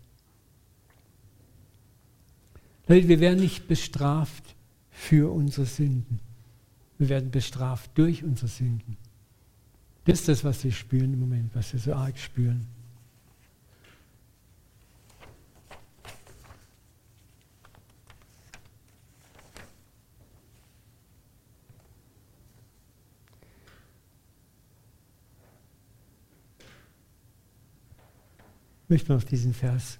Leute, 2.89 3.09
wir 3.09 3.21
werden 3.21 3.41
nicht 3.41 3.69
bestraft 3.69 4.55
für 4.91 5.33
unsere 5.33 5.65
Sünden. 5.65 6.28
Wir 6.99 7.09
werden 7.09 7.31
bestraft 7.31 7.91
durch 7.95 8.25
unsere 8.25 8.49
Sünden. 8.49 8.97
Das 10.05 10.21
ist 10.21 10.29
das, 10.29 10.45
was 10.45 10.65
wir 10.65 10.73
spüren 10.73 11.13
im 11.13 11.21
Moment, 11.21 11.55
was 11.55 11.73
wir 11.73 11.81
so 11.81 11.95
arg 11.95 12.19
spüren. 12.19 12.67
Ich 28.85 28.91
möchte 28.91 29.13
noch 29.13 29.23
diesen 29.23 29.53
Vers 29.53 29.99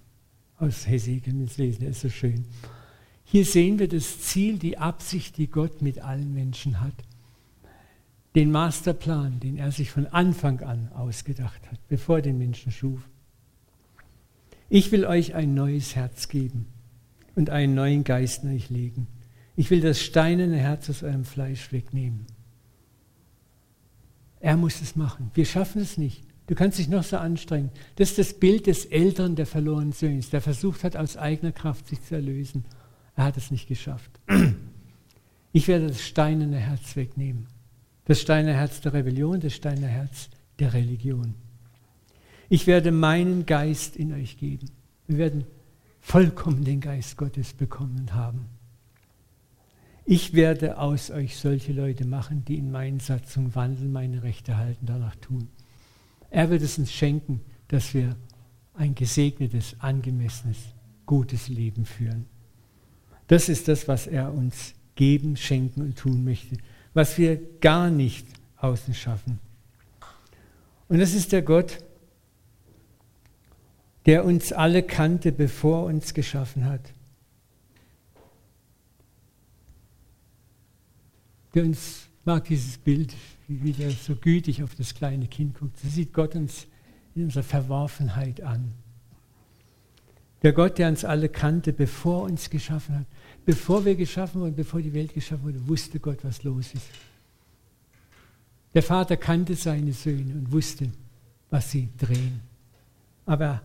aus 0.57 0.89
Hesekiel 0.89 1.47
lesen, 1.59 1.81
der 1.81 1.91
ist 1.91 2.01
so 2.01 2.09
schön. 2.09 2.47
Hier 3.31 3.45
sehen 3.45 3.79
wir 3.79 3.89
das 3.89 4.21
Ziel, 4.23 4.59
die 4.59 4.79
Absicht, 4.79 5.37
die 5.37 5.49
Gott 5.49 5.83
mit 5.83 6.01
allen 6.01 6.33
Menschen 6.33 6.81
hat. 6.81 6.95
Den 8.35 8.51
Masterplan, 8.51 9.39
den 9.39 9.59
er 9.59 9.71
sich 9.71 9.91
von 9.91 10.07
Anfang 10.07 10.61
an 10.63 10.91
ausgedacht 10.95 11.61
hat, 11.71 11.79
bevor 11.89 12.17
er 12.17 12.23
den 12.23 12.39
Menschen 12.39 12.73
schuf. 12.73 13.07
Ich 14.71 14.93
will 14.93 15.05
euch 15.05 15.35
ein 15.35 15.53
neues 15.53 15.95
Herz 15.95 16.29
geben 16.29 16.69
und 17.35 17.51
einen 17.51 17.75
neuen 17.75 18.03
Geist 18.03 18.45
in 18.45 18.55
euch 18.55 18.71
legen. 18.71 19.07
Ich 19.57 19.69
will 19.69 19.83
das 19.83 20.01
steinerne 20.01 20.57
Herz 20.57 20.89
aus 20.89 21.03
eurem 21.03 21.25
Fleisch 21.27 21.71
wegnehmen. 21.71 22.25
Er 24.41 24.57
muss 24.57 24.81
es 24.81 24.97
machen. 24.97 25.31
Wir 25.35 25.45
schaffen 25.45 25.83
es 25.83 25.99
nicht. 25.99 26.23
Du 26.47 26.55
kannst 26.55 26.79
dich 26.79 26.89
noch 26.89 27.05
so 27.05 27.19
anstrengen. 27.19 27.71
Das 27.97 28.11
ist 28.11 28.19
das 28.19 28.33
Bild 28.33 28.67
des 28.69 28.87
Älteren 28.87 29.37
der 29.37 29.47
verlorenen 29.47 29.93
Söhns, 29.93 30.31
der 30.31 30.41
versucht 30.41 30.83
hat, 30.83 30.97
aus 30.97 31.19
eigener 31.19 31.53
Kraft 31.53 31.89
sich 31.89 32.03
zu 32.03 32.15
erlösen. 32.15 32.65
Er 33.19 33.25
hat 33.25 33.37
es 33.37 33.51
nicht 33.51 33.67
geschafft. 33.67 34.13
Ich 35.51 35.67
werde 35.67 35.89
das 35.89 36.03
steinerne 36.03 36.59
Herz 36.59 36.95
wegnehmen. 36.95 37.49
Das 38.05 38.21
steinerne 38.21 38.57
Herz 38.57 38.81
der 38.81 38.93
Rebellion, 38.93 39.41
das 39.41 39.55
steinerne 39.55 39.89
Herz 39.89 40.29
der 40.61 40.73
Religion. 40.73 41.35
Ich 42.49 42.69
werde 42.69 42.93
meinen 42.93 43.45
Geist 43.45 43.97
in 43.97 44.13
euch 44.13 44.39
geben. 44.39 44.71
Wir 45.09 45.19
werden 45.19 45.45
vollkommen 46.01 46.63
den 46.63 46.81
Geist 46.81 47.17
Gottes 47.17 47.55
bekommen 47.55 48.15
haben. 48.15 48.47
Ich 50.05 50.35
werde 50.35 50.79
aus 50.79 51.11
euch 51.11 51.39
solche 51.39 51.73
Leute 51.73 52.07
machen, 52.07 52.45
die 52.45 52.57
in 52.57 52.71
meinen 52.71 53.01
Satzungen 53.01 53.53
wandeln, 53.57 53.91
meine 53.91 54.23
Rechte 54.23 54.57
halten, 54.59 54.87
danach 54.87 55.17
tun. 55.17 55.49
Er 56.31 56.51
wird 56.51 56.63
es 56.63 56.79
uns 56.79 56.93
schenken, 56.93 57.41
dass 57.67 57.95
wir 57.95 58.15
ein 58.75 58.95
gesegnetes, 58.95 59.75
angemessenes, 59.81 60.59
gutes 61.05 61.49
Leben 61.49 61.85
führen. 61.85 62.27
Das 63.29 63.49
ist 63.49 63.69
das, 63.69 63.87
was 63.87 64.07
er 64.07 64.33
uns 64.33 64.75
geben, 64.95 65.37
schenken 65.37 65.83
und 65.83 65.97
tun 65.97 66.25
möchte, 66.25 66.57
was 66.93 67.17
wir 67.19 67.41
gar 67.61 67.91
nicht 67.91 68.27
außen 68.57 68.95
schaffen. 68.95 69.39
Und 70.89 70.99
das 70.99 71.15
ist 71.15 71.33
der 71.33 71.43
Gott, 71.43 71.79
der 74.07 74.25
uns 74.25 74.53
alle 74.53 74.83
kannte, 74.83 75.33
bevor 75.33 75.83
er 75.83 75.95
uns 75.95 76.15
geschaffen 76.15 76.65
hat. 76.65 76.81
Der 81.55 81.65
uns 81.65 82.09
mag 82.25 82.45
dieses 82.45 82.79
Bild, 82.79 83.15
wie 83.47 83.73
der 83.73 83.91
so 83.91 84.17
gütig 84.17 84.63
auf 84.63 84.75
das 84.75 84.95
kleine 84.95 85.27
Kind 85.27 85.59
guckt. 85.59 85.79
So 85.79 85.89
sieht 85.89 86.13
Gott 86.13 86.35
uns 86.35 86.67
in 87.15 87.25
unserer 87.25 87.43
Verworfenheit 87.43 88.43
an. 88.43 88.73
Der 90.43 90.53
Gott, 90.53 90.79
der 90.79 90.89
uns 90.89 91.05
alle 91.05 91.29
kannte, 91.29 91.73
bevor 91.73 92.23
er 92.23 92.31
uns 92.31 92.49
geschaffen 92.49 93.01
hat. 93.01 93.07
Bevor 93.49 93.83
wir 93.87 93.95
geschaffen 93.95 94.43
wurden, 94.43 94.55
bevor 94.55 94.83
die 94.83 94.93
Welt 94.93 95.15
geschaffen 95.15 95.45
wurde, 95.45 95.67
wusste 95.67 95.99
Gott, 95.99 96.19
was 96.23 96.43
los 96.43 96.75
ist. 96.75 96.85
Der 98.75 98.83
Vater 98.83 99.17
kannte 99.17 99.55
seine 99.55 99.95
Söhne 99.95 100.35
und 100.35 100.53
wusste, 100.53 100.91
was 101.49 101.71
sie 101.71 101.89
drehen. 101.97 102.43
Aber 103.25 103.45
er 103.47 103.63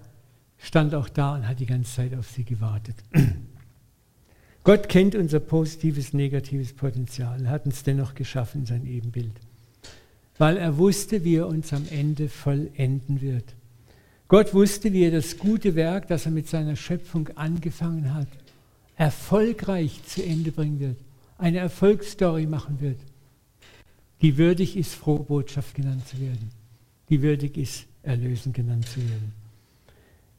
stand 0.58 0.96
auch 0.96 1.10
da 1.10 1.36
und 1.36 1.46
hat 1.46 1.60
die 1.60 1.66
ganze 1.66 1.96
Zeit 1.96 2.16
auf 2.16 2.30
sie 2.30 2.46
gewartet. 2.46 2.96
Gott 4.64 4.88
kennt 4.88 5.16
unser 5.16 5.42
positives, 5.42 6.14
negatives 6.14 6.72
Potenzial, 6.72 7.44
er 7.44 7.52
hat 7.52 7.66
uns 7.66 7.84
dennoch 7.84 8.16
geschaffen 8.16 8.62
in 8.62 8.66
sein 8.66 8.86
Ebenbild, 8.86 9.34
weil 10.38 10.56
er 10.56 10.78
wusste, 10.78 11.26
wie 11.26 11.36
er 11.36 11.48
uns 11.48 11.74
am 11.74 11.86
Ende 11.90 12.30
vollenden 12.30 13.20
wird. 13.20 13.54
Gott 14.30 14.54
wusste, 14.54 14.94
wie 14.94 15.04
er 15.04 15.12
das 15.12 15.38
gute 15.38 15.76
Werk, 15.76 16.08
das 16.08 16.26
er 16.26 16.32
mit 16.32 16.48
seiner 16.48 16.78
Schöpfung 16.78 17.28
angefangen 17.36 18.14
hat, 18.14 18.30
erfolgreich 18.96 20.04
zu 20.06 20.24
Ende 20.24 20.52
bringen 20.52 20.80
wird, 20.80 20.98
eine 21.38 21.60
Erfolgsstory 21.60 22.46
machen 22.46 22.80
wird, 22.80 23.00
die 24.22 24.38
würdig 24.38 24.78
ist, 24.78 24.96
frohe 24.96 25.24
Botschaft 25.24 25.76
genannt 25.76 26.08
zu 26.08 26.20
werden, 26.20 26.52
die 27.10 27.22
würdig 27.22 27.58
ist, 27.58 27.86
erlösen 28.04 28.54
genannt 28.54 28.88
zu 28.88 29.00
werden. 29.02 29.34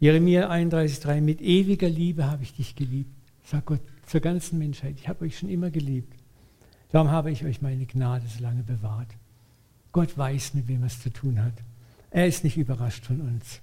Jeremia 0.00 0.50
31,3, 0.50 1.20
mit 1.20 1.40
ewiger 1.40 1.88
Liebe 1.88 2.26
habe 2.26 2.42
ich 2.42 2.54
dich 2.54 2.74
geliebt, 2.74 3.10
sagt 3.44 3.66
Gott 3.66 3.80
zur 4.06 4.20
ganzen 4.20 4.58
Menschheit. 4.58 4.96
Ich 4.98 5.08
habe 5.08 5.24
euch 5.24 5.38
schon 5.38 5.48
immer 5.48 5.70
geliebt. 5.70 6.12
Darum 6.90 7.10
habe 7.10 7.30
ich 7.30 7.44
euch 7.44 7.62
meine 7.62 7.86
Gnade 7.86 8.24
so 8.26 8.42
lange 8.42 8.62
bewahrt. 8.62 9.08
Gott 9.92 10.16
weiß, 10.16 10.54
mit 10.54 10.68
wem 10.68 10.82
er 10.82 10.86
es 10.86 11.00
zu 11.00 11.10
tun 11.10 11.42
hat. 11.42 11.54
Er 12.10 12.26
ist 12.26 12.44
nicht 12.44 12.56
überrascht 12.56 13.04
von 13.06 13.20
uns. 13.20 13.60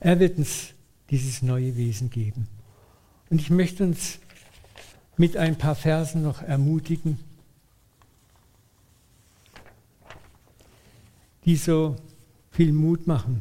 Er 0.00 0.20
wird 0.20 0.38
uns 0.38 0.74
dieses 1.10 1.42
neue 1.42 1.76
Wesen 1.76 2.10
geben. 2.10 2.48
Und 3.30 3.40
ich 3.40 3.50
möchte 3.50 3.84
uns 3.84 4.18
mit 5.16 5.36
ein 5.36 5.56
paar 5.56 5.74
Versen 5.74 6.22
noch 6.22 6.42
ermutigen, 6.42 7.18
die 11.44 11.56
so 11.56 11.96
viel 12.50 12.72
Mut 12.72 13.06
machen. 13.06 13.40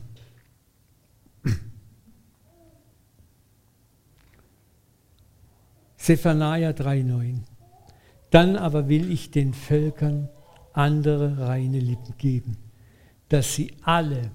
Zephaniah 5.97 6.69
3,9. 6.69 7.39
Dann 8.29 8.57
aber 8.57 8.89
will 8.89 9.11
ich 9.11 9.31
den 9.31 9.53
Völkern 9.55 10.29
andere 10.73 11.39
reine 11.39 11.79
Lippen 11.79 12.15
geben, 12.17 12.57
dass 13.29 13.55
sie 13.55 13.73
alle 13.81 14.29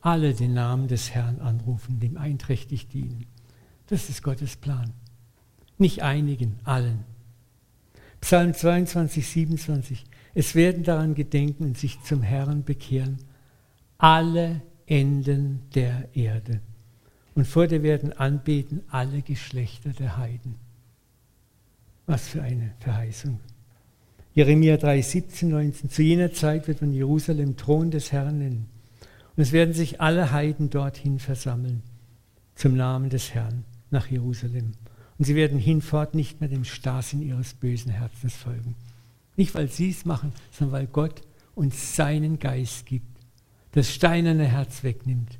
alle 0.00 0.34
den 0.34 0.54
Namen 0.54 0.88
des 0.88 1.10
Herrn 1.10 1.40
anrufen, 1.40 2.00
dem 2.00 2.16
einträchtig 2.16 2.88
dienen. 2.88 3.26
Das 3.86 4.08
ist 4.08 4.22
Gottes 4.22 4.56
Plan. 4.56 4.92
Nicht 5.78 6.02
einigen, 6.02 6.58
allen. 6.64 7.04
Psalm 8.20 8.54
22, 8.54 9.26
27. 9.26 10.04
Es 10.34 10.54
werden 10.54 10.84
daran 10.84 11.14
gedenken 11.14 11.64
und 11.64 11.78
sich 11.78 12.02
zum 12.02 12.22
Herrn 12.22 12.64
bekehren 12.64 13.18
alle 13.98 14.62
Enden 14.86 15.62
der 15.74 16.08
Erde. 16.14 16.60
Und 17.34 17.46
vor 17.46 17.66
dir 17.66 17.82
werden 17.82 18.12
anbeten 18.12 18.82
alle 18.88 19.22
Geschlechter 19.22 19.90
der 19.90 20.16
Heiden. 20.16 20.56
Was 22.06 22.28
für 22.28 22.42
eine 22.42 22.74
Verheißung. 22.80 23.40
Jeremia 24.34 24.76
3, 24.76 25.02
17, 25.02 25.48
19. 25.50 25.90
Zu 25.90 26.02
jener 26.02 26.32
Zeit 26.32 26.68
wird 26.68 26.80
man 26.80 26.92
Jerusalem 26.92 27.56
Thron 27.56 27.90
des 27.90 28.12
Herrn 28.12 28.38
nennen 28.38 28.79
und 29.40 29.44
es 29.44 29.52
werden 29.52 29.72
sich 29.72 30.02
alle 30.02 30.32
Heiden 30.32 30.68
dorthin 30.68 31.18
versammeln, 31.18 31.82
zum 32.56 32.76
Namen 32.76 33.08
des 33.08 33.32
Herrn, 33.32 33.64
nach 33.90 34.06
Jerusalem. 34.06 34.72
Und 35.16 35.24
sie 35.24 35.34
werden 35.34 35.58
hinfort 35.58 36.14
nicht 36.14 36.40
mehr 36.40 36.50
dem 36.50 36.64
Starrsinn 36.64 37.22
ihres 37.22 37.54
bösen 37.54 37.90
Herzens 37.90 38.34
folgen. 38.34 38.74
Nicht, 39.36 39.54
weil 39.54 39.68
sie 39.68 39.88
es 39.88 40.04
machen, 40.04 40.34
sondern 40.50 40.80
weil 40.80 40.86
Gott 40.88 41.22
uns 41.54 41.96
seinen 41.96 42.38
Geist 42.38 42.84
gibt, 42.84 43.06
das 43.72 43.90
steinerne 43.90 44.44
Herz 44.44 44.84
wegnimmt, 44.84 45.38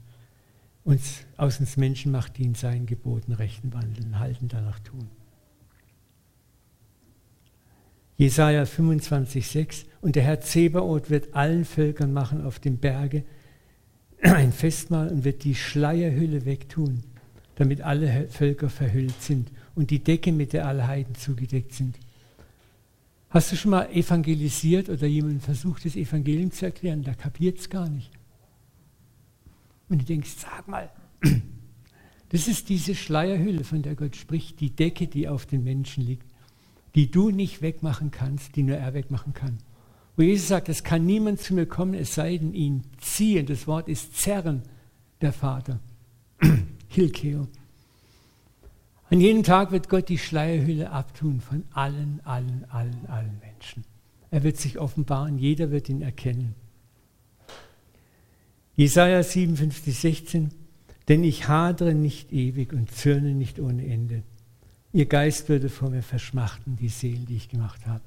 uns 0.82 1.18
aus 1.36 1.60
uns 1.60 1.76
Menschen 1.76 2.10
macht, 2.10 2.38
die 2.38 2.44
in 2.44 2.54
seinen 2.54 2.86
Geboten 2.86 3.32
rechten 3.32 3.74
wandeln, 3.74 4.18
halten, 4.18 4.48
danach 4.48 4.78
tun. 4.78 5.10
Jesaja 8.16 8.62
25,6 8.62 9.84
Und 10.00 10.16
der 10.16 10.22
Herr 10.22 10.40
Zebaoth 10.40 11.10
wird 11.10 11.34
allen 11.34 11.66
Völkern 11.66 12.14
machen 12.14 12.46
auf 12.46 12.60
dem 12.60 12.78
Berge, 12.78 13.24
ein 14.22 14.52
Festmahl 14.52 15.08
und 15.08 15.24
wird 15.24 15.44
die 15.44 15.54
Schleierhülle 15.54 16.44
wegtun, 16.44 17.02
damit 17.54 17.80
alle 17.80 18.28
Völker 18.28 18.68
verhüllt 18.68 19.20
sind 19.22 19.50
und 19.74 19.90
die 19.90 20.00
Decke, 20.00 20.32
mit 20.32 20.52
der 20.52 20.66
alle 20.66 20.86
Heiden 20.86 21.14
zugedeckt 21.14 21.72
sind. 21.72 21.96
Hast 23.30 23.52
du 23.52 23.56
schon 23.56 23.70
mal 23.70 23.88
evangelisiert 23.92 24.88
oder 24.88 25.06
jemand 25.06 25.42
versucht, 25.42 25.84
das 25.84 25.94
Evangelium 25.94 26.50
zu 26.50 26.66
erklären? 26.66 27.04
Da 27.04 27.14
kapiert 27.14 27.58
es 27.58 27.70
gar 27.70 27.88
nicht. 27.88 28.10
Und 29.88 30.02
du 30.02 30.04
denkst, 30.04 30.30
sag 30.36 30.66
mal, 30.66 30.90
das 32.30 32.48
ist 32.48 32.68
diese 32.68 32.94
Schleierhülle, 32.94 33.62
von 33.62 33.82
der 33.82 33.94
Gott 33.94 34.16
spricht, 34.16 34.60
die 34.60 34.70
Decke, 34.70 35.06
die 35.06 35.28
auf 35.28 35.46
den 35.46 35.62
Menschen 35.62 36.04
liegt, 36.04 36.26
die 36.96 37.10
du 37.10 37.30
nicht 37.30 37.62
wegmachen 37.62 38.10
kannst, 38.10 38.56
die 38.56 38.64
nur 38.64 38.76
er 38.76 38.94
wegmachen 38.94 39.32
kann. 39.32 39.58
Wo 40.20 40.24
Jesus 40.24 40.48
sagt, 40.48 40.68
es 40.68 40.84
kann 40.84 41.06
niemand 41.06 41.40
zu 41.40 41.54
mir 41.54 41.64
kommen, 41.64 41.94
es 41.94 42.14
sei 42.14 42.36
denn 42.36 42.52
ihn 42.52 42.82
ziehen. 43.00 43.46
Das 43.46 43.66
Wort 43.66 43.88
ist 43.88 44.20
zerren, 44.20 44.60
der 45.22 45.32
Vater. 45.32 45.80
Hilkeo. 46.88 47.48
An 49.08 49.18
jedem 49.18 49.44
Tag 49.44 49.72
wird 49.72 49.88
Gott 49.88 50.10
die 50.10 50.18
Schleierhülle 50.18 50.90
abtun 50.90 51.40
von 51.40 51.64
allen, 51.72 52.20
allen, 52.24 52.66
allen, 52.68 53.06
allen 53.06 53.40
Menschen. 53.40 53.82
Er 54.30 54.42
wird 54.42 54.58
sich 54.58 54.78
offenbaren, 54.78 55.38
jeder 55.38 55.70
wird 55.70 55.88
ihn 55.88 56.02
erkennen. 56.02 56.54
Jesaja 58.76 59.22
57, 59.22 59.98
16. 59.98 60.50
Denn 61.08 61.24
ich 61.24 61.48
hadere 61.48 61.94
nicht 61.94 62.30
ewig 62.30 62.74
und 62.74 62.90
zürne 62.90 63.32
nicht 63.32 63.58
ohne 63.58 63.86
Ende. 63.86 64.22
Ihr 64.92 65.06
Geist 65.06 65.48
würde 65.48 65.70
vor 65.70 65.88
mir 65.88 66.02
verschmachten, 66.02 66.76
die 66.76 66.90
Seelen, 66.90 67.24
die 67.24 67.36
ich 67.36 67.48
gemacht 67.48 67.86
habe. 67.86 68.02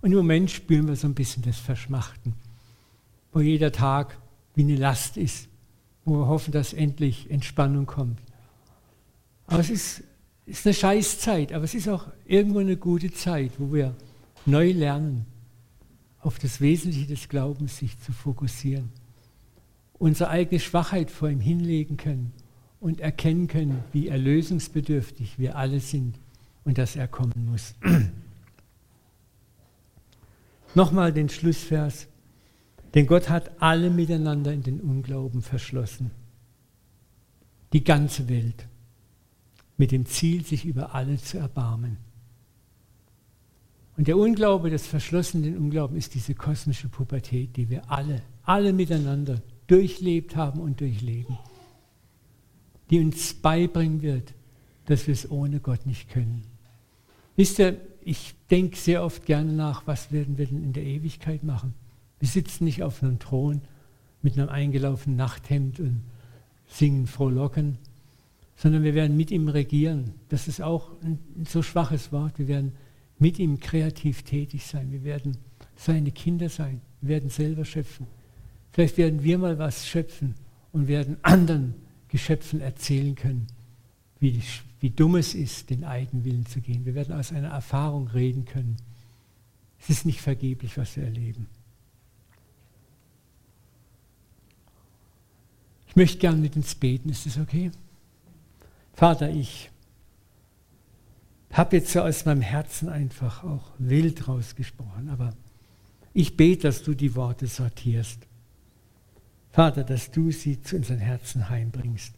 Und 0.00 0.12
im 0.12 0.18
Moment 0.18 0.50
spüren 0.50 0.86
wir 0.86 0.96
so 0.96 1.08
ein 1.08 1.14
bisschen 1.14 1.42
das 1.42 1.58
Verschmachten, 1.58 2.34
wo 3.32 3.40
jeder 3.40 3.72
Tag 3.72 4.18
wie 4.54 4.62
eine 4.62 4.76
Last 4.76 5.16
ist, 5.16 5.48
wo 6.04 6.18
wir 6.20 6.26
hoffen, 6.26 6.52
dass 6.52 6.72
endlich 6.72 7.30
Entspannung 7.30 7.86
kommt. 7.86 8.18
Aber 9.46 9.60
es 9.60 9.70
ist, 9.70 10.02
ist 10.46 10.66
eine 10.66 10.74
Scheißzeit, 10.74 11.52
aber 11.52 11.64
es 11.64 11.74
ist 11.74 11.88
auch 11.88 12.06
irgendwo 12.26 12.58
eine 12.58 12.76
gute 12.76 13.12
Zeit, 13.12 13.52
wo 13.58 13.72
wir 13.72 13.94
neu 14.46 14.72
lernen, 14.72 15.26
auf 16.20 16.38
das 16.38 16.60
Wesentliche 16.60 17.06
des 17.06 17.28
Glaubens 17.28 17.78
sich 17.78 17.98
zu 18.00 18.12
fokussieren, 18.12 18.90
unsere 19.98 20.30
eigene 20.30 20.60
Schwachheit 20.60 21.10
vor 21.10 21.28
ihm 21.28 21.40
hinlegen 21.40 21.96
können 21.96 22.32
und 22.80 23.00
erkennen 23.00 23.48
können, 23.48 23.82
wie 23.92 24.08
erlösungsbedürftig 24.08 25.38
wir 25.38 25.56
alle 25.56 25.80
sind 25.80 26.18
und 26.64 26.78
dass 26.78 26.96
er 26.96 27.08
kommen 27.08 27.48
muss. 27.50 27.74
Nochmal 30.74 31.12
den 31.12 31.28
Schlussvers. 31.28 32.08
Denn 32.94 33.06
Gott 33.06 33.28
hat 33.28 33.60
alle 33.60 33.90
miteinander 33.90 34.52
in 34.52 34.62
den 34.62 34.80
Unglauben 34.80 35.42
verschlossen. 35.42 36.10
Die 37.72 37.84
ganze 37.84 38.28
Welt. 38.28 38.66
Mit 39.76 39.92
dem 39.92 40.06
Ziel, 40.06 40.44
sich 40.44 40.64
über 40.64 40.94
alle 40.94 41.18
zu 41.18 41.38
erbarmen. 41.38 41.98
Und 43.96 44.06
der 44.06 44.16
Unglaube, 44.16 44.70
das 44.70 44.86
verschlossene 44.86 45.58
Unglauben 45.58 45.96
ist 45.96 46.14
diese 46.14 46.34
kosmische 46.34 46.88
Pubertät, 46.88 47.56
die 47.56 47.68
wir 47.68 47.90
alle, 47.90 48.22
alle 48.44 48.72
miteinander 48.72 49.42
durchlebt 49.66 50.36
haben 50.36 50.60
und 50.60 50.80
durchleben. 50.80 51.36
Die 52.90 53.00
uns 53.00 53.34
beibringen 53.34 54.00
wird, 54.00 54.34
dass 54.86 55.06
wir 55.06 55.12
es 55.12 55.30
ohne 55.30 55.60
Gott 55.60 55.84
nicht 55.84 56.08
können. 56.08 56.44
Wisst 57.36 57.58
ihr, 57.58 57.76
ich 58.08 58.34
denke 58.50 58.76
sehr 58.78 59.04
oft 59.04 59.26
gerne 59.26 59.52
nach, 59.52 59.86
was 59.86 60.12
werden 60.12 60.38
wir 60.38 60.46
denn 60.46 60.64
in 60.64 60.72
der 60.72 60.82
Ewigkeit 60.82 61.42
machen? 61.42 61.74
Wir 62.18 62.28
sitzen 62.28 62.64
nicht 62.64 62.82
auf 62.82 63.02
einem 63.02 63.18
Thron 63.18 63.60
mit 64.22 64.38
einem 64.38 64.48
eingelaufenen 64.48 65.18
Nachthemd 65.18 65.78
und 65.78 66.00
singen 66.66 67.06
frohlocken, 67.06 67.76
sondern 68.56 68.82
wir 68.82 68.94
werden 68.94 69.14
mit 69.14 69.30
ihm 69.30 69.48
regieren. 69.48 70.14
Das 70.30 70.48
ist 70.48 70.62
auch 70.62 70.90
ein 71.02 71.18
so 71.46 71.62
schwaches 71.62 72.10
Wort. 72.10 72.38
Wir 72.38 72.48
werden 72.48 72.72
mit 73.18 73.38
ihm 73.38 73.60
kreativ 73.60 74.22
tätig 74.22 74.64
sein. 74.64 74.90
Wir 74.90 75.04
werden 75.04 75.36
seine 75.76 76.10
Kinder 76.10 76.48
sein. 76.48 76.80
Wir 77.02 77.10
werden 77.10 77.28
selber 77.28 77.66
schöpfen. 77.66 78.06
Vielleicht 78.72 78.96
werden 78.96 79.22
wir 79.22 79.36
mal 79.36 79.58
was 79.58 79.86
schöpfen 79.86 80.34
und 80.72 80.88
werden 80.88 81.18
anderen 81.20 81.74
Geschöpfen 82.08 82.62
erzählen 82.62 83.14
können, 83.14 83.48
wie, 84.20 84.42
wie 84.80 84.90
dumm 84.90 85.16
es 85.16 85.34
ist, 85.34 85.70
den 85.70 85.84
eigenen 85.84 86.24
Willen 86.24 86.46
zu 86.46 86.60
gehen. 86.60 86.84
Wir 86.84 86.94
werden 86.94 87.14
aus 87.14 87.32
einer 87.32 87.48
Erfahrung 87.48 88.08
reden 88.08 88.44
können. 88.44 88.76
Es 89.80 89.90
ist 89.90 90.04
nicht 90.04 90.20
vergeblich, 90.20 90.76
was 90.76 90.96
wir 90.96 91.04
erleben. 91.04 91.46
Ich 95.86 95.96
möchte 95.96 96.18
gern 96.18 96.40
mit 96.40 96.56
uns 96.56 96.74
beten. 96.74 97.08
Ist 97.08 97.26
das 97.26 97.38
okay? 97.38 97.70
Vater, 98.92 99.30
ich 99.30 99.70
habe 101.52 101.76
jetzt 101.76 101.92
so 101.92 102.02
aus 102.02 102.24
meinem 102.24 102.42
Herzen 102.42 102.88
einfach 102.88 103.44
auch 103.44 103.70
wild 103.78 104.28
rausgesprochen, 104.28 105.08
aber 105.08 105.34
ich 106.12 106.36
bete, 106.36 106.62
dass 106.62 106.82
du 106.82 106.94
die 106.94 107.14
Worte 107.14 107.46
sortierst. 107.46 108.26
Vater, 109.50 109.84
dass 109.84 110.10
du 110.10 110.30
sie 110.30 110.60
zu 110.60 110.76
unseren 110.76 110.98
Herzen 110.98 111.48
heimbringst. 111.48 112.17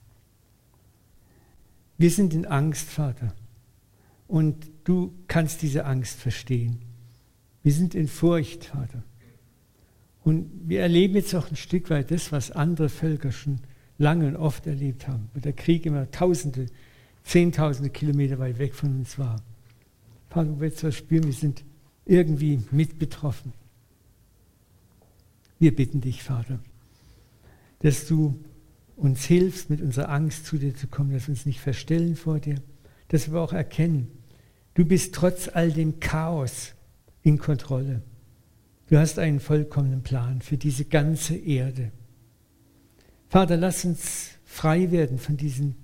Wir 2.01 2.11
sind 2.11 2.33
in 2.33 2.47
Angst, 2.47 2.89
Vater, 2.89 3.35
und 4.27 4.71
du 4.85 5.13
kannst 5.27 5.61
diese 5.61 5.85
Angst 5.85 6.19
verstehen. 6.19 6.79
Wir 7.63 7.73
sind 7.73 7.95
in 7.95 8.09
Furcht, 8.09 8.65
Vater. 8.65 9.03
Und 10.25 10.51
wir 10.67 10.81
erleben 10.81 11.17
jetzt 11.17 11.35
auch 11.35 11.51
ein 11.51 11.57
Stück 11.57 11.91
weit 11.91 12.11
das, 12.11 12.33
was 12.33 12.53
andere 12.53 12.89
Völker 12.89 13.33
schon 13.33 13.61
lange 13.99 14.29
und 14.29 14.37
oft 14.37 14.67
erlebt 14.67 15.09
haben, 15.09 15.29
wo 15.35 15.41
der 15.41 15.53
Krieg 15.53 15.85
immer 15.85 16.11
Tausende, 16.11 16.69
Zehntausende 17.23 17.91
Kilometer 17.91 18.39
weit 18.39 18.59
weg 18.59 18.75
von 18.75 19.01
uns 19.01 19.19
war. 19.19 19.43
Vater, 20.31 20.57
wo 20.57 20.61
wir 20.63 20.73
was 20.83 20.95
spüren, 20.95 21.25
wir 21.25 21.35
sind 21.35 21.65
irgendwie 22.07 22.63
mit 22.71 22.99
betroffen. 22.99 23.53
Wir 25.59 25.77
bitten 25.77 26.01
dich, 26.01 26.23
Vater, 26.23 26.61
dass 27.81 28.07
du 28.07 28.43
uns 29.01 29.25
hilfst, 29.25 29.71
mit 29.71 29.81
unserer 29.81 30.11
Angst 30.11 30.47
zu 30.47 30.59
dir 30.59 30.75
zu 30.75 30.87
kommen, 30.87 31.13
dass 31.13 31.27
wir 31.27 31.33
uns 31.33 31.47
nicht 31.47 31.61
verstellen 31.61 32.17
vor 32.17 32.39
dir, 32.39 32.57
dass 33.09 33.33
wir 33.33 33.41
auch 33.41 33.53
erkennen, 33.53 34.09
du 34.75 34.85
bist 34.85 35.15
trotz 35.15 35.49
all 35.49 35.73
dem 35.73 36.01
Chaos 36.01 36.75
in 37.23 37.39
Kontrolle. 37.39 38.03
Du 38.89 38.99
hast 38.99 39.19
einen 39.19 39.41
vollkommenen 39.41 40.03
Plan 40.03 40.43
für 40.43 40.57
diese 40.57 40.85
ganze 40.85 41.37
Erde. 41.37 41.93
Vater, 43.29 43.57
lass 43.57 43.85
uns 43.85 44.31
frei 44.45 44.91
werden 44.91 45.19
von 45.19 45.37
diesem 45.37 45.77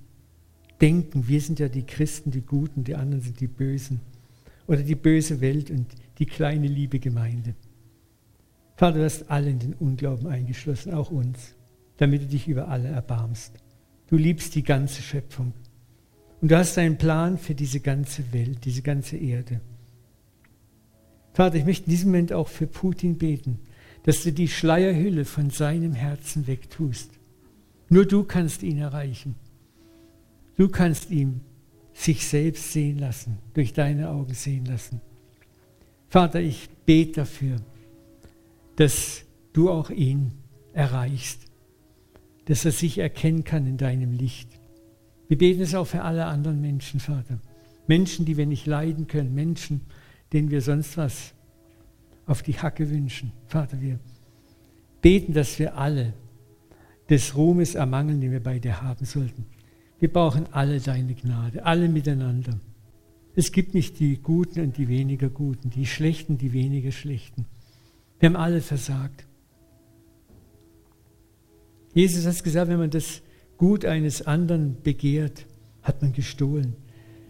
Denken. 0.81 1.29
Wir 1.29 1.41
sind 1.41 1.59
ja 1.59 1.69
die 1.69 1.85
Christen, 1.87 2.33
die 2.33 2.43
Guten, 2.43 2.85
die 2.85 2.97
anderen 2.97 3.23
sind 3.23 3.41
die 3.41 3.47
Bösen. 3.47 4.01
Oder 4.67 4.83
die 4.83 4.97
böse 4.97 5.41
Welt 5.41 5.71
und 5.71 5.87
die 6.19 6.27
kleine 6.27 6.67
liebe 6.67 6.99
Gemeinde. 6.99 7.55
Vater, 8.77 8.99
du 8.99 9.05
hast 9.05 9.31
alle 9.31 9.51
in 9.51 9.61
den 9.61 9.75
Unglauben 9.75 10.27
eingeschlossen, 10.27 10.93
auch 10.93 11.11
uns, 11.11 11.55
damit 11.97 12.23
du 12.23 12.27
dich 12.27 12.49
über 12.49 12.69
alle 12.69 12.89
erbarmst. 12.89 13.53
Du 14.09 14.17
liebst 14.17 14.55
die 14.55 14.63
ganze 14.63 15.03
Schöpfung. 15.03 15.53
Und 16.41 16.51
du 16.51 16.57
hast 16.57 16.77
einen 16.79 16.99
Plan 16.99 17.39
für 17.39 17.55
diese 17.55 17.81
ganze 17.81 18.33
Welt, 18.33 18.65
diese 18.65 18.83
ganze 18.83 19.17
Erde. 19.17 19.61
Vater, 21.33 21.57
ich 21.57 21.65
möchte 21.65 21.87
in 21.87 21.91
diesem 21.91 22.11
Moment 22.11 22.33
auch 22.33 22.49
für 22.49 22.67
Putin 22.67 23.19
beten, 23.19 23.59
dass 24.05 24.23
du 24.23 24.33
die 24.33 24.49
Schleierhülle 24.49 25.25
von 25.25 25.51
seinem 25.51 25.93
Herzen 25.93 26.47
wegtust. 26.47 27.11
Nur 27.89 28.07
du 28.07 28.25
kannst 28.25 28.63
ihn 28.63 28.79
erreichen. 28.79 29.35
Du 30.57 30.69
kannst 30.69 31.11
ihm 31.11 31.41
sich 31.93 32.27
selbst 32.27 32.73
sehen 32.73 32.99
lassen, 32.99 33.39
durch 33.55 33.73
deine 33.73 34.11
Augen 34.11 34.35
sehen 34.35 34.67
lassen. 34.67 35.01
Vater, 36.09 36.41
ich 36.41 36.69
bete 36.85 37.13
dafür, 37.21 37.57
dass 38.77 39.23
du 39.53 39.71
auch 39.71 39.91
ihn 39.91 40.33
erreichst, 40.73 41.46
dass 42.47 42.65
er 42.65 42.73
sich 42.73 42.99
erkennen 42.99 43.45
kann 43.45 43.67
in 43.67 43.77
deinem 43.77 44.13
Licht. 44.13 44.49
Wir 45.29 45.39
beten 45.39 45.63
es 45.63 45.75
auch 45.75 45.87
für 45.87 46.03
alle 46.03 46.27
anderen 46.27 46.61
Menschen, 46.61 47.01
Vater. 47.01 47.39
Menschen, 47.87 48.25
die 48.25 48.37
wir 48.37 48.47
nicht 48.47 48.67
leiden 48.67 49.07
können, 49.07 49.35
Menschen, 49.35 49.83
denen 50.33 50.51
wir 50.51 50.61
sonst 50.61 50.97
was 50.97 51.35
auf 52.27 52.43
die 52.43 52.55
Hacke 52.55 52.91
wünschen. 52.91 53.33
Vater, 53.47 53.81
wir 53.81 53.99
beten, 55.01 55.33
dass 55.33 55.59
wir 55.59 55.77
alle 55.77 56.15
des 57.09 57.37
Ruhmes 57.37 57.75
ermangeln, 57.75 58.21
den 58.21 58.33
wir 58.33 58.43
bei 58.43 58.59
dir 58.59 58.83
haben 58.83 59.05
sollten. 59.05 59.47
Wir 59.99 60.13
brauchen 60.13 60.47
alle 60.53 60.81
deine 60.81 61.15
Gnade, 61.15 61.65
alle 61.65 61.89
miteinander. 61.89 62.59
Es 63.35 63.53
gibt 63.53 63.75
nicht 63.75 64.01
die 64.01 64.19
Guten 64.19 64.61
und 64.61 64.77
die 64.77 64.89
weniger 64.89 65.29
Guten, 65.29 65.71
die 65.71 65.87
Schlechten, 65.87 66.39
die 66.39 66.53
weniger 66.53 66.93
Schlechten. 66.93 67.47
Wir 68.19 68.31
haben 68.31 68.37
alle 68.37 68.61
versagt. 68.61 69.26
Jesus 71.97 72.27
hat 72.27 72.45
gesagt, 72.45 72.71
wenn 72.71 72.79
man 72.79 72.91
das 72.91 73.23
Gut 73.57 73.87
eines 73.87 74.27
anderen 74.27 74.77
begehrt, 74.83 75.47
hat 75.83 76.03
man 76.03 76.13
gestohlen. 76.13 76.77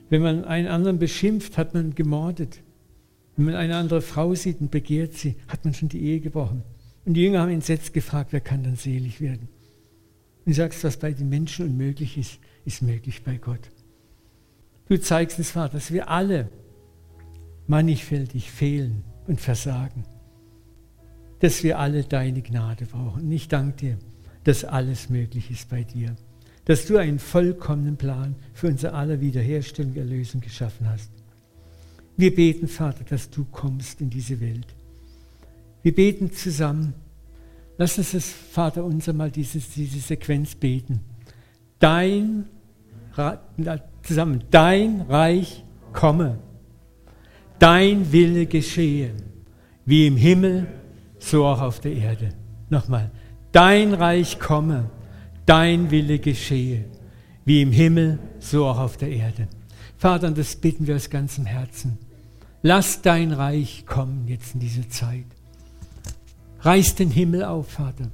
Wenn 0.09 0.23
man 0.23 0.45
einen 0.45 0.67
anderen 0.67 0.99
beschimpft, 0.99 1.57
hat 1.57 1.73
man 1.73 1.95
gemordet. 1.95 2.61
Wenn 3.37 3.47
man 3.47 3.55
eine 3.55 3.77
andere 3.77 4.03
Frau 4.03 4.35
sieht 4.35 4.61
und 4.61 4.73
begehrt 4.73 5.15
sie, 5.15 5.37
hat 5.47 5.65
man 5.65 5.73
schon 5.73 5.89
die 5.89 6.03
Ehe 6.03 6.19
gebrochen. 6.19 6.65
Und 7.05 7.15
die 7.15 7.23
Jünger 7.23 7.43
haben 7.43 7.53
entsetzt 7.53 7.95
gefragt, 7.95 8.33
wer 8.33 8.41
kann 8.41 8.65
dann 8.65 8.75
selig 8.75 9.21
werden? 9.21 9.49
Und 10.45 10.51
du 10.51 10.55
sagst, 10.55 10.83
was 10.83 10.97
bei 10.97 11.13
den 11.13 11.29
Menschen 11.29 11.67
unmöglich 11.67 12.19
ist, 12.19 12.41
ist 12.65 12.83
möglich 12.83 13.23
bei 13.23 13.37
Gott. 13.37 13.71
Du 14.89 15.01
zeigst 15.01 15.39
uns, 15.39 15.53
Vater, 15.53 15.75
dass 15.75 15.93
wir 15.93 16.11
alle 16.11 16.49
mannigfältig 17.69 18.51
fehlen 18.51 19.05
und 19.29 19.41
versagen 19.41 20.05
dass 21.41 21.63
wir 21.63 21.79
alle 21.79 22.05
deine 22.05 22.43
Gnade 22.43 22.87
brauchen. 22.87 23.25
Und 23.25 23.33
ich 23.33 23.49
danke 23.49 23.77
dir, 23.77 23.99
dass 24.47 24.65
alles 24.65 25.11
möglich 25.11 25.51
ist 25.51 25.69
bei 25.69 25.83
dir. 25.83 26.15
Dass 26.67 26.87
du 26.87 26.99
einen 26.99 27.19
vollkommenen 27.19 27.97
Plan 27.97 28.37
für 28.55 28.69
unser 28.69 28.95
aller 28.95 29.21
Wiederherstellung, 29.21 29.97
Erlösung 29.97 30.41
geschaffen 30.41 30.89
hast. 30.89 31.11
Wir 32.17 32.33
beten, 32.33 32.69
Vater, 32.69 33.05
dass 33.05 33.29
du 33.29 33.45
kommst 33.45 34.01
in 34.01 34.09
diese 34.09 34.41
Welt. 34.41 34.67
Wir 35.83 35.93
beten 35.93 36.33
zusammen. 36.33 36.95
Lass 37.77 37.99
uns 37.99 38.13
das, 38.13 38.29
Vater 38.29 38.85
unser, 38.85 39.13
mal 39.13 39.33
dieses, 39.33 39.71
diese 39.71 39.99
Sequenz 39.99 40.55
beten. 40.55 41.01
Dein, 41.81 42.47
zusammen, 44.03 44.45
dein 44.53 45.01
Reich 45.03 45.65
komme. 45.93 46.39
Dein 47.59 48.13
Wille 48.13 48.47
geschehe, 48.47 49.11
wie 49.85 50.07
im 50.07 50.17
Himmel, 50.17 50.69
so 51.19 51.45
auch 51.45 51.61
auf 51.61 51.81
der 51.81 51.95
Erde. 51.95 52.29
Nochmal, 52.71 53.11
dein 53.57 53.95
Reich 53.95 54.39
komme, 54.39 54.91
dein 55.47 55.91
Wille 55.91 56.19
geschehe, 56.19 56.85
wie 57.47 57.63
im 57.63 57.73
Himmel, 57.73 58.19
so 58.39 58.67
auch 58.67 58.79
auf 58.79 58.99
der 58.99 59.09
Erde. 59.09 59.49
Vater, 59.97 60.27
und 60.27 60.37
das 60.37 60.57
bitten 60.57 60.87
wir 60.87 60.95
aus 60.95 61.09
ganzem 61.09 61.47
Herzen. 61.47 61.97
Lass 62.61 63.01
dein 63.01 63.33
Reich 63.33 63.87
kommen 63.87 64.29
jetzt 64.29 64.53
in 64.53 64.61
dieser 64.61 64.87
Zeit. 64.91 65.25
Reiß 66.61 66.97
den 66.97 67.11
Himmel 67.11 67.45
auf, 67.45 67.71
Vater. 67.71 68.11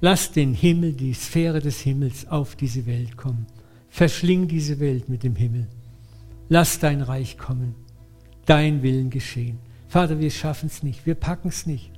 Lass 0.00 0.30
den 0.30 0.54
Himmel, 0.54 0.92
die 0.92 1.12
Sphäre 1.12 1.58
des 1.58 1.80
Himmels 1.80 2.28
auf 2.28 2.54
diese 2.54 2.86
Welt 2.86 3.16
kommen. 3.16 3.46
Verschling 3.90 4.46
diese 4.46 4.78
Welt 4.78 5.08
mit 5.08 5.24
dem 5.24 5.34
Himmel. 5.34 5.66
Lass 6.48 6.78
dein 6.78 7.00
Reich 7.00 7.36
kommen. 7.36 7.74
Dein 8.46 8.84
Willen 8.84 9.10
geschehen. 9.10 9.58
Vater, 9.88 10.20
wir 10.20 10.30
schaffen 10.30 10.66
es 10.66 10.84
nicht. 10.84 11.04
Wir 11.04 11.16
packen 11.16 11.48
es 11.48 11.66
nicht. 11.66 11.90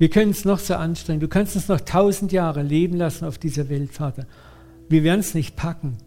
Wir 0.00 0.08
können 0.08 0.30
es 0.30 0.46
noch 0.46 0.60
so 0.60 0.76
anstrengen. 0.76 1.20
Du 1.20 1.28
kannst 1.28 1.56
uns 1.56 1.68
noch 1.68 1.82
tausend 1.82 2.32
Jahre 2.32 2.62
leben 2.62 2.96
lassen 2.96 3.26
auf 3.26 3.36
dieser 3.36 3.68
Welt, 3.68 3.92
Vater. 3.92 4.24
Wir 4.88 5.04
werden 5.04 5.20
es 5.20 5.34
nicht 5.34 5.56
packen. 5.56 5.98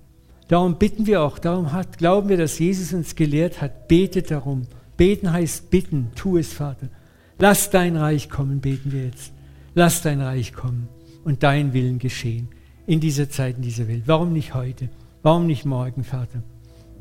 Darum 0.48 0.80
bitten 0.80 1.06
wir 1.06 1.22
auch, 1.22 1.38
darum 1.38 1.74
hat, 1.74 2.00
glauben 2.00 2.28
wir, 2.28 2.38
dass 2.38 2.58
Jesus 2.58 2.92
uns 2.92 3.14
gelehrt 3.14 3.62
hat, 3.62 3.88
betet 3.88 4.32
darum. 4.32 4.64
Beten 4.98 5.32
heißt 5.32 5.70
bitten, 5.70 6.10
tu 6.16 6.40
es, 6.40 6.54
Vater. 6.54 6.90
Lass 7.38 7.70
dein 7.70 7.96
Reich 7.96 8.32
kommen, 8.32 8.62
beten 8.62 8.92
wir 8.92 9.06
jetzt. 9.06 9.32
Lass 9.76 10.02
dein 10.02 10.22
Reich 10.22 10.54
kommen 10.54 10.88
und 11.24 11.44
dein 11.44 11.74
Willen 11.74 12.00
geschehen 12.00 12.48
in 12.88 13.00
dieser 13.00 13.30
Zeit, 13.30 13.58
in 13.58 13.62
dieser 13.62 13.88
Welt. 13.88 14.04
Warum 14.08 14.34
nicht 14.34 14.56
heute? 14.56 14.90
Warum 15.22 15.46
nicht 15.46 15.66
morgen, 15.66 16.04
Vater? 16.04 16.42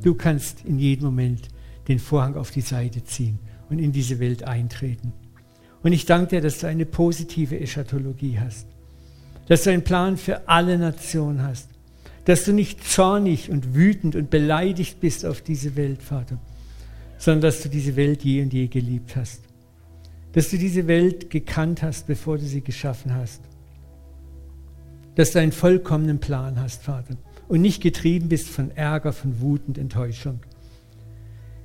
Du 0.03 0.13
kannst 0.13 0.63
in 0.67 0.79
jedem 0.79 1.07
Moment 1.07 1.49
den 1.89 1.99
Vorhang 1.99 2.37
auf 2.37 2.51
die 2.51 2.61
Seite 2.61 3.03
ziehen 3.03 3.39
und 3.71 3.79
in 3.79 3.93
diese 3.93 4.21
Welt 4.21 4.45
eintreten. 4.45 5.15
Und 5.83 5.93
ich 5.93 6.07
danke 6.07 6.37
dir, 6.37 6.41
dass 6.41 6.59
du 6.59 6.69
eine 6.69 6.87
positive 6.87 7.59
Eschatologie 7.59 8.39
hast. 8.39 8.67
Dass 9.49 9.65
du 9.65 9.71
einen 9.71 9.83
Plan 9.83 10.17
für 10.17 10.49
alle 10.49 10.79
Nationen 10.79 11.43
hast. 11.43 11.69
Dass 12.25 12.45
du 12.45 12.53
nicht 12.53 12.85
zornig 12.85 13.51
und 13.51 13.75
wütend 13.75 14.15
und 14.15 14.31
beleidigt 14.31 15.01
bist 15.01 15.27
auf 15.27 15.41
diese 15.41 15.75
Welt, 15.75 16.03
Vater, 16.03 16.39
sondern 17.19 17.43
dass 17.43 17.63
du 17.63 17.69
diese 17.69 17.97
Welt 17.97 18.23
je 18.23 18.43
und 18.43 18.53
je 18.53 18.69
geliebt 18.69 19.17
hast. 19.17 19.41
Dass 20.33 20.51
du 20.51 20.57
diese 20.57 20.87
Welt 20.87 21.31
gekannt 21.31 21.83
hast, 21.83 22.07
bevor 22.07 22.39
du 22.39 22.45
sie 22.45 22.61
geschaffen 22.61 23.13
hast. 23.15 23.43
Dass 25.17 25.33
du 25.33 25.41
einen 25.41 25.53
vollkommenen 25.53 26.21
Plan 26.21 26.61
hast, 26.61 26.85
Vater, 26.85 27.17
und 27.49 27.61
nicht 27.61 27.83
getrieben 27.83 28.29
bist 28.29 28.49
von 28.49 28.71
Ärger, 28.71 29.13
von 29.13 29.41
Wut 29.41 29.63
und 29.67 29.77
Enttäuschung. 29.77 30.39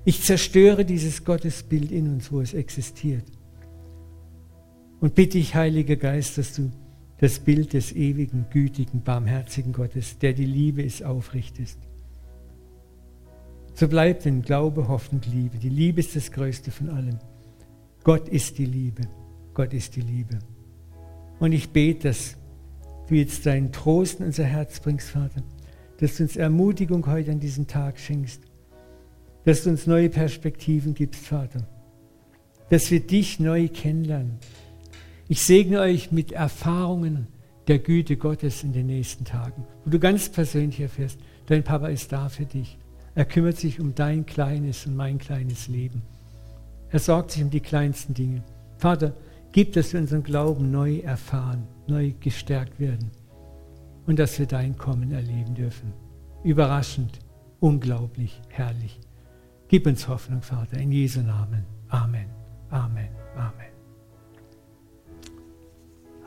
Ich 0.06 0.24
zerstöre 0.24 0.86
dieses 0.86 1.24
Gottesbild 1.24 1.92
in 1.92 2.12
uns, 2.12 2.32
wo 2.32 2.42
es 2.42 2.54
existiert 2.54 3.24
Und 5.00 5.16
bitte 5.16 5.38
ich, 5.38 5.56
Heiliger 5.56 5.96
Geist, 5.96 6.38
dass 6.38 6.54
du 6.54 6.72
das 7.20 7.40
Bild 7.40 7.74
des 7.74 7.94
ewigen, 7.94 8.46
gütigen, 8.52 9.02
barmherzigen 9.02 9.74
Gottes, 9.74 10.20
der 10.20 10.34
die 10.34 10.46
Liebe 10.46 10.82
ist, 10.82 11.04
aufrichtest. 11.04 11.80
So 13.74 13.88
bleibt 13.88 14.26
in 14.26 14.42
Glaube, 14.42 14.88
Hoffnung, 14.88 15.22
Liebe. 15.32 15.58
Die 15.58 15.70
Liebe 15.70 16.00
ist 16.00 16.16
das 16.16 16.32
Größte 16.32 16.72
von 16.72 16.90
allem. 16.90 17.20
Gott 18.04 18.28
ist 18.28 18.58
die 18.58 18.66
Liebe. 18.66 19.04
Gott 19.54 19.74
ist 19.74 19.96
die 19.96 20.02
Liebe. 20.02 20.40
Und 21.40 21.52
ich 21.52 21.70
bete, 21.70 22.08
dass 22.08 22.38
du 23.08 23.16
jetzt 23.16 23.46
deinen 23.46 23.72
Trost 23.72 24.20
in 24.20 24.26
unser 24.26 24.46
Herz 24.46 24.80
bringst, 24.80 25.10
Vater. 25.10 25.44
Dass 26.00 26.18
du 26.18 26.24
uns 26.24 26.36
Ermutigung 26.36 27.06
heute 27.06 27.32
an 27.32 27.40
diesem 27.40 27.68
Tag 27.68 28.00
schenkst. 28.00 28.42
Dass 29.46 29.64
du 29.64 29.70
uns 29.70 29.86
neue 29.86 30.10
Perspektiven 30.10 30.94
gibst, 30.94 31.26
Vater. 31.26 31.68
Dass 32.70 32.90
wir 32.90 33.00
dich 33.00 33.40
neu 33.40 33.68
kennenlernen. 33.68 34.40
Ich 35.30 35.44
segne 35.44 35.82
euch 35.82 36.12
mit 36.12 36.32
Erfahrungen 36.32 37.28
der 37.68 37.80
Güte 37.80 38.16
Gottes 38.16 38.64
in 38.64 38.72
den 38.72 38.88
nächsten 38.88 39.26
Tagen, 39.26 39.66
wo 39.84 39.90
du 39.90 40.00
ganz 40.00 40.30
persönlich 40.30 40.80
erfährst, 40.80 41.20
dein 41.48 41.64
Papa 41.64 41.88
ist 41.88 42.12
da 42.12 42.30
für 42.30 42.46
dich. 42.46 42.78
Er 43.14 43.26
kümmert 43.26 43.58
sich 43.58 43.80
um 43.80 43.94
dein 43.94 44.26
kleines 44.26 44.86
und 44.86 44.96
mein 44.96 45.18
kleines 45.18 45.68
Leben. 45.68 46.02
Er 46.90 47.00
sorgt 47.00 47.32
sich 47.32 47.44
um 47.44 47.50
die 47.50 47.60
kleinsten 47.60 48.14
Dinge. 48.14 48.44
Vater, 48.78 49.14
gib, 49.52 49.74
dass 49.74 49.92
wir 49.92 50.00
unseren 50.00 50.24
Glauben 50.24 50.72
neu 50.72 51.00
erfahren, 51.00 51.68
neu 51.88 52.14
gestärkt 52.20 52.80
werden 52.80 53.12
und 54.06 54.20
dass 54.20 54.40
wir 54.40 54.46
dein 54.46 54.78
Kommen 54.78 55.12
erleben 55.12 55.56
dürfen. 55.56 55.92
Überraschend, 56.44 57.20
unglaublich, 57.60 58.42
herrlich. 58.50 59.00
Gib 59.68 59.86
uns 59.88 60.08
Hoffnung, 60.08 60.42
Vater, 60.42 60.78
in 60.78 60.94
Jesu 60.94 61.20
Namen. 61.20 61.66
Amen. 61.90 62.28
Amen. 62.70 63.10
Amen. 63.36 63.67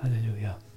Hallelujah. 0.03 0.70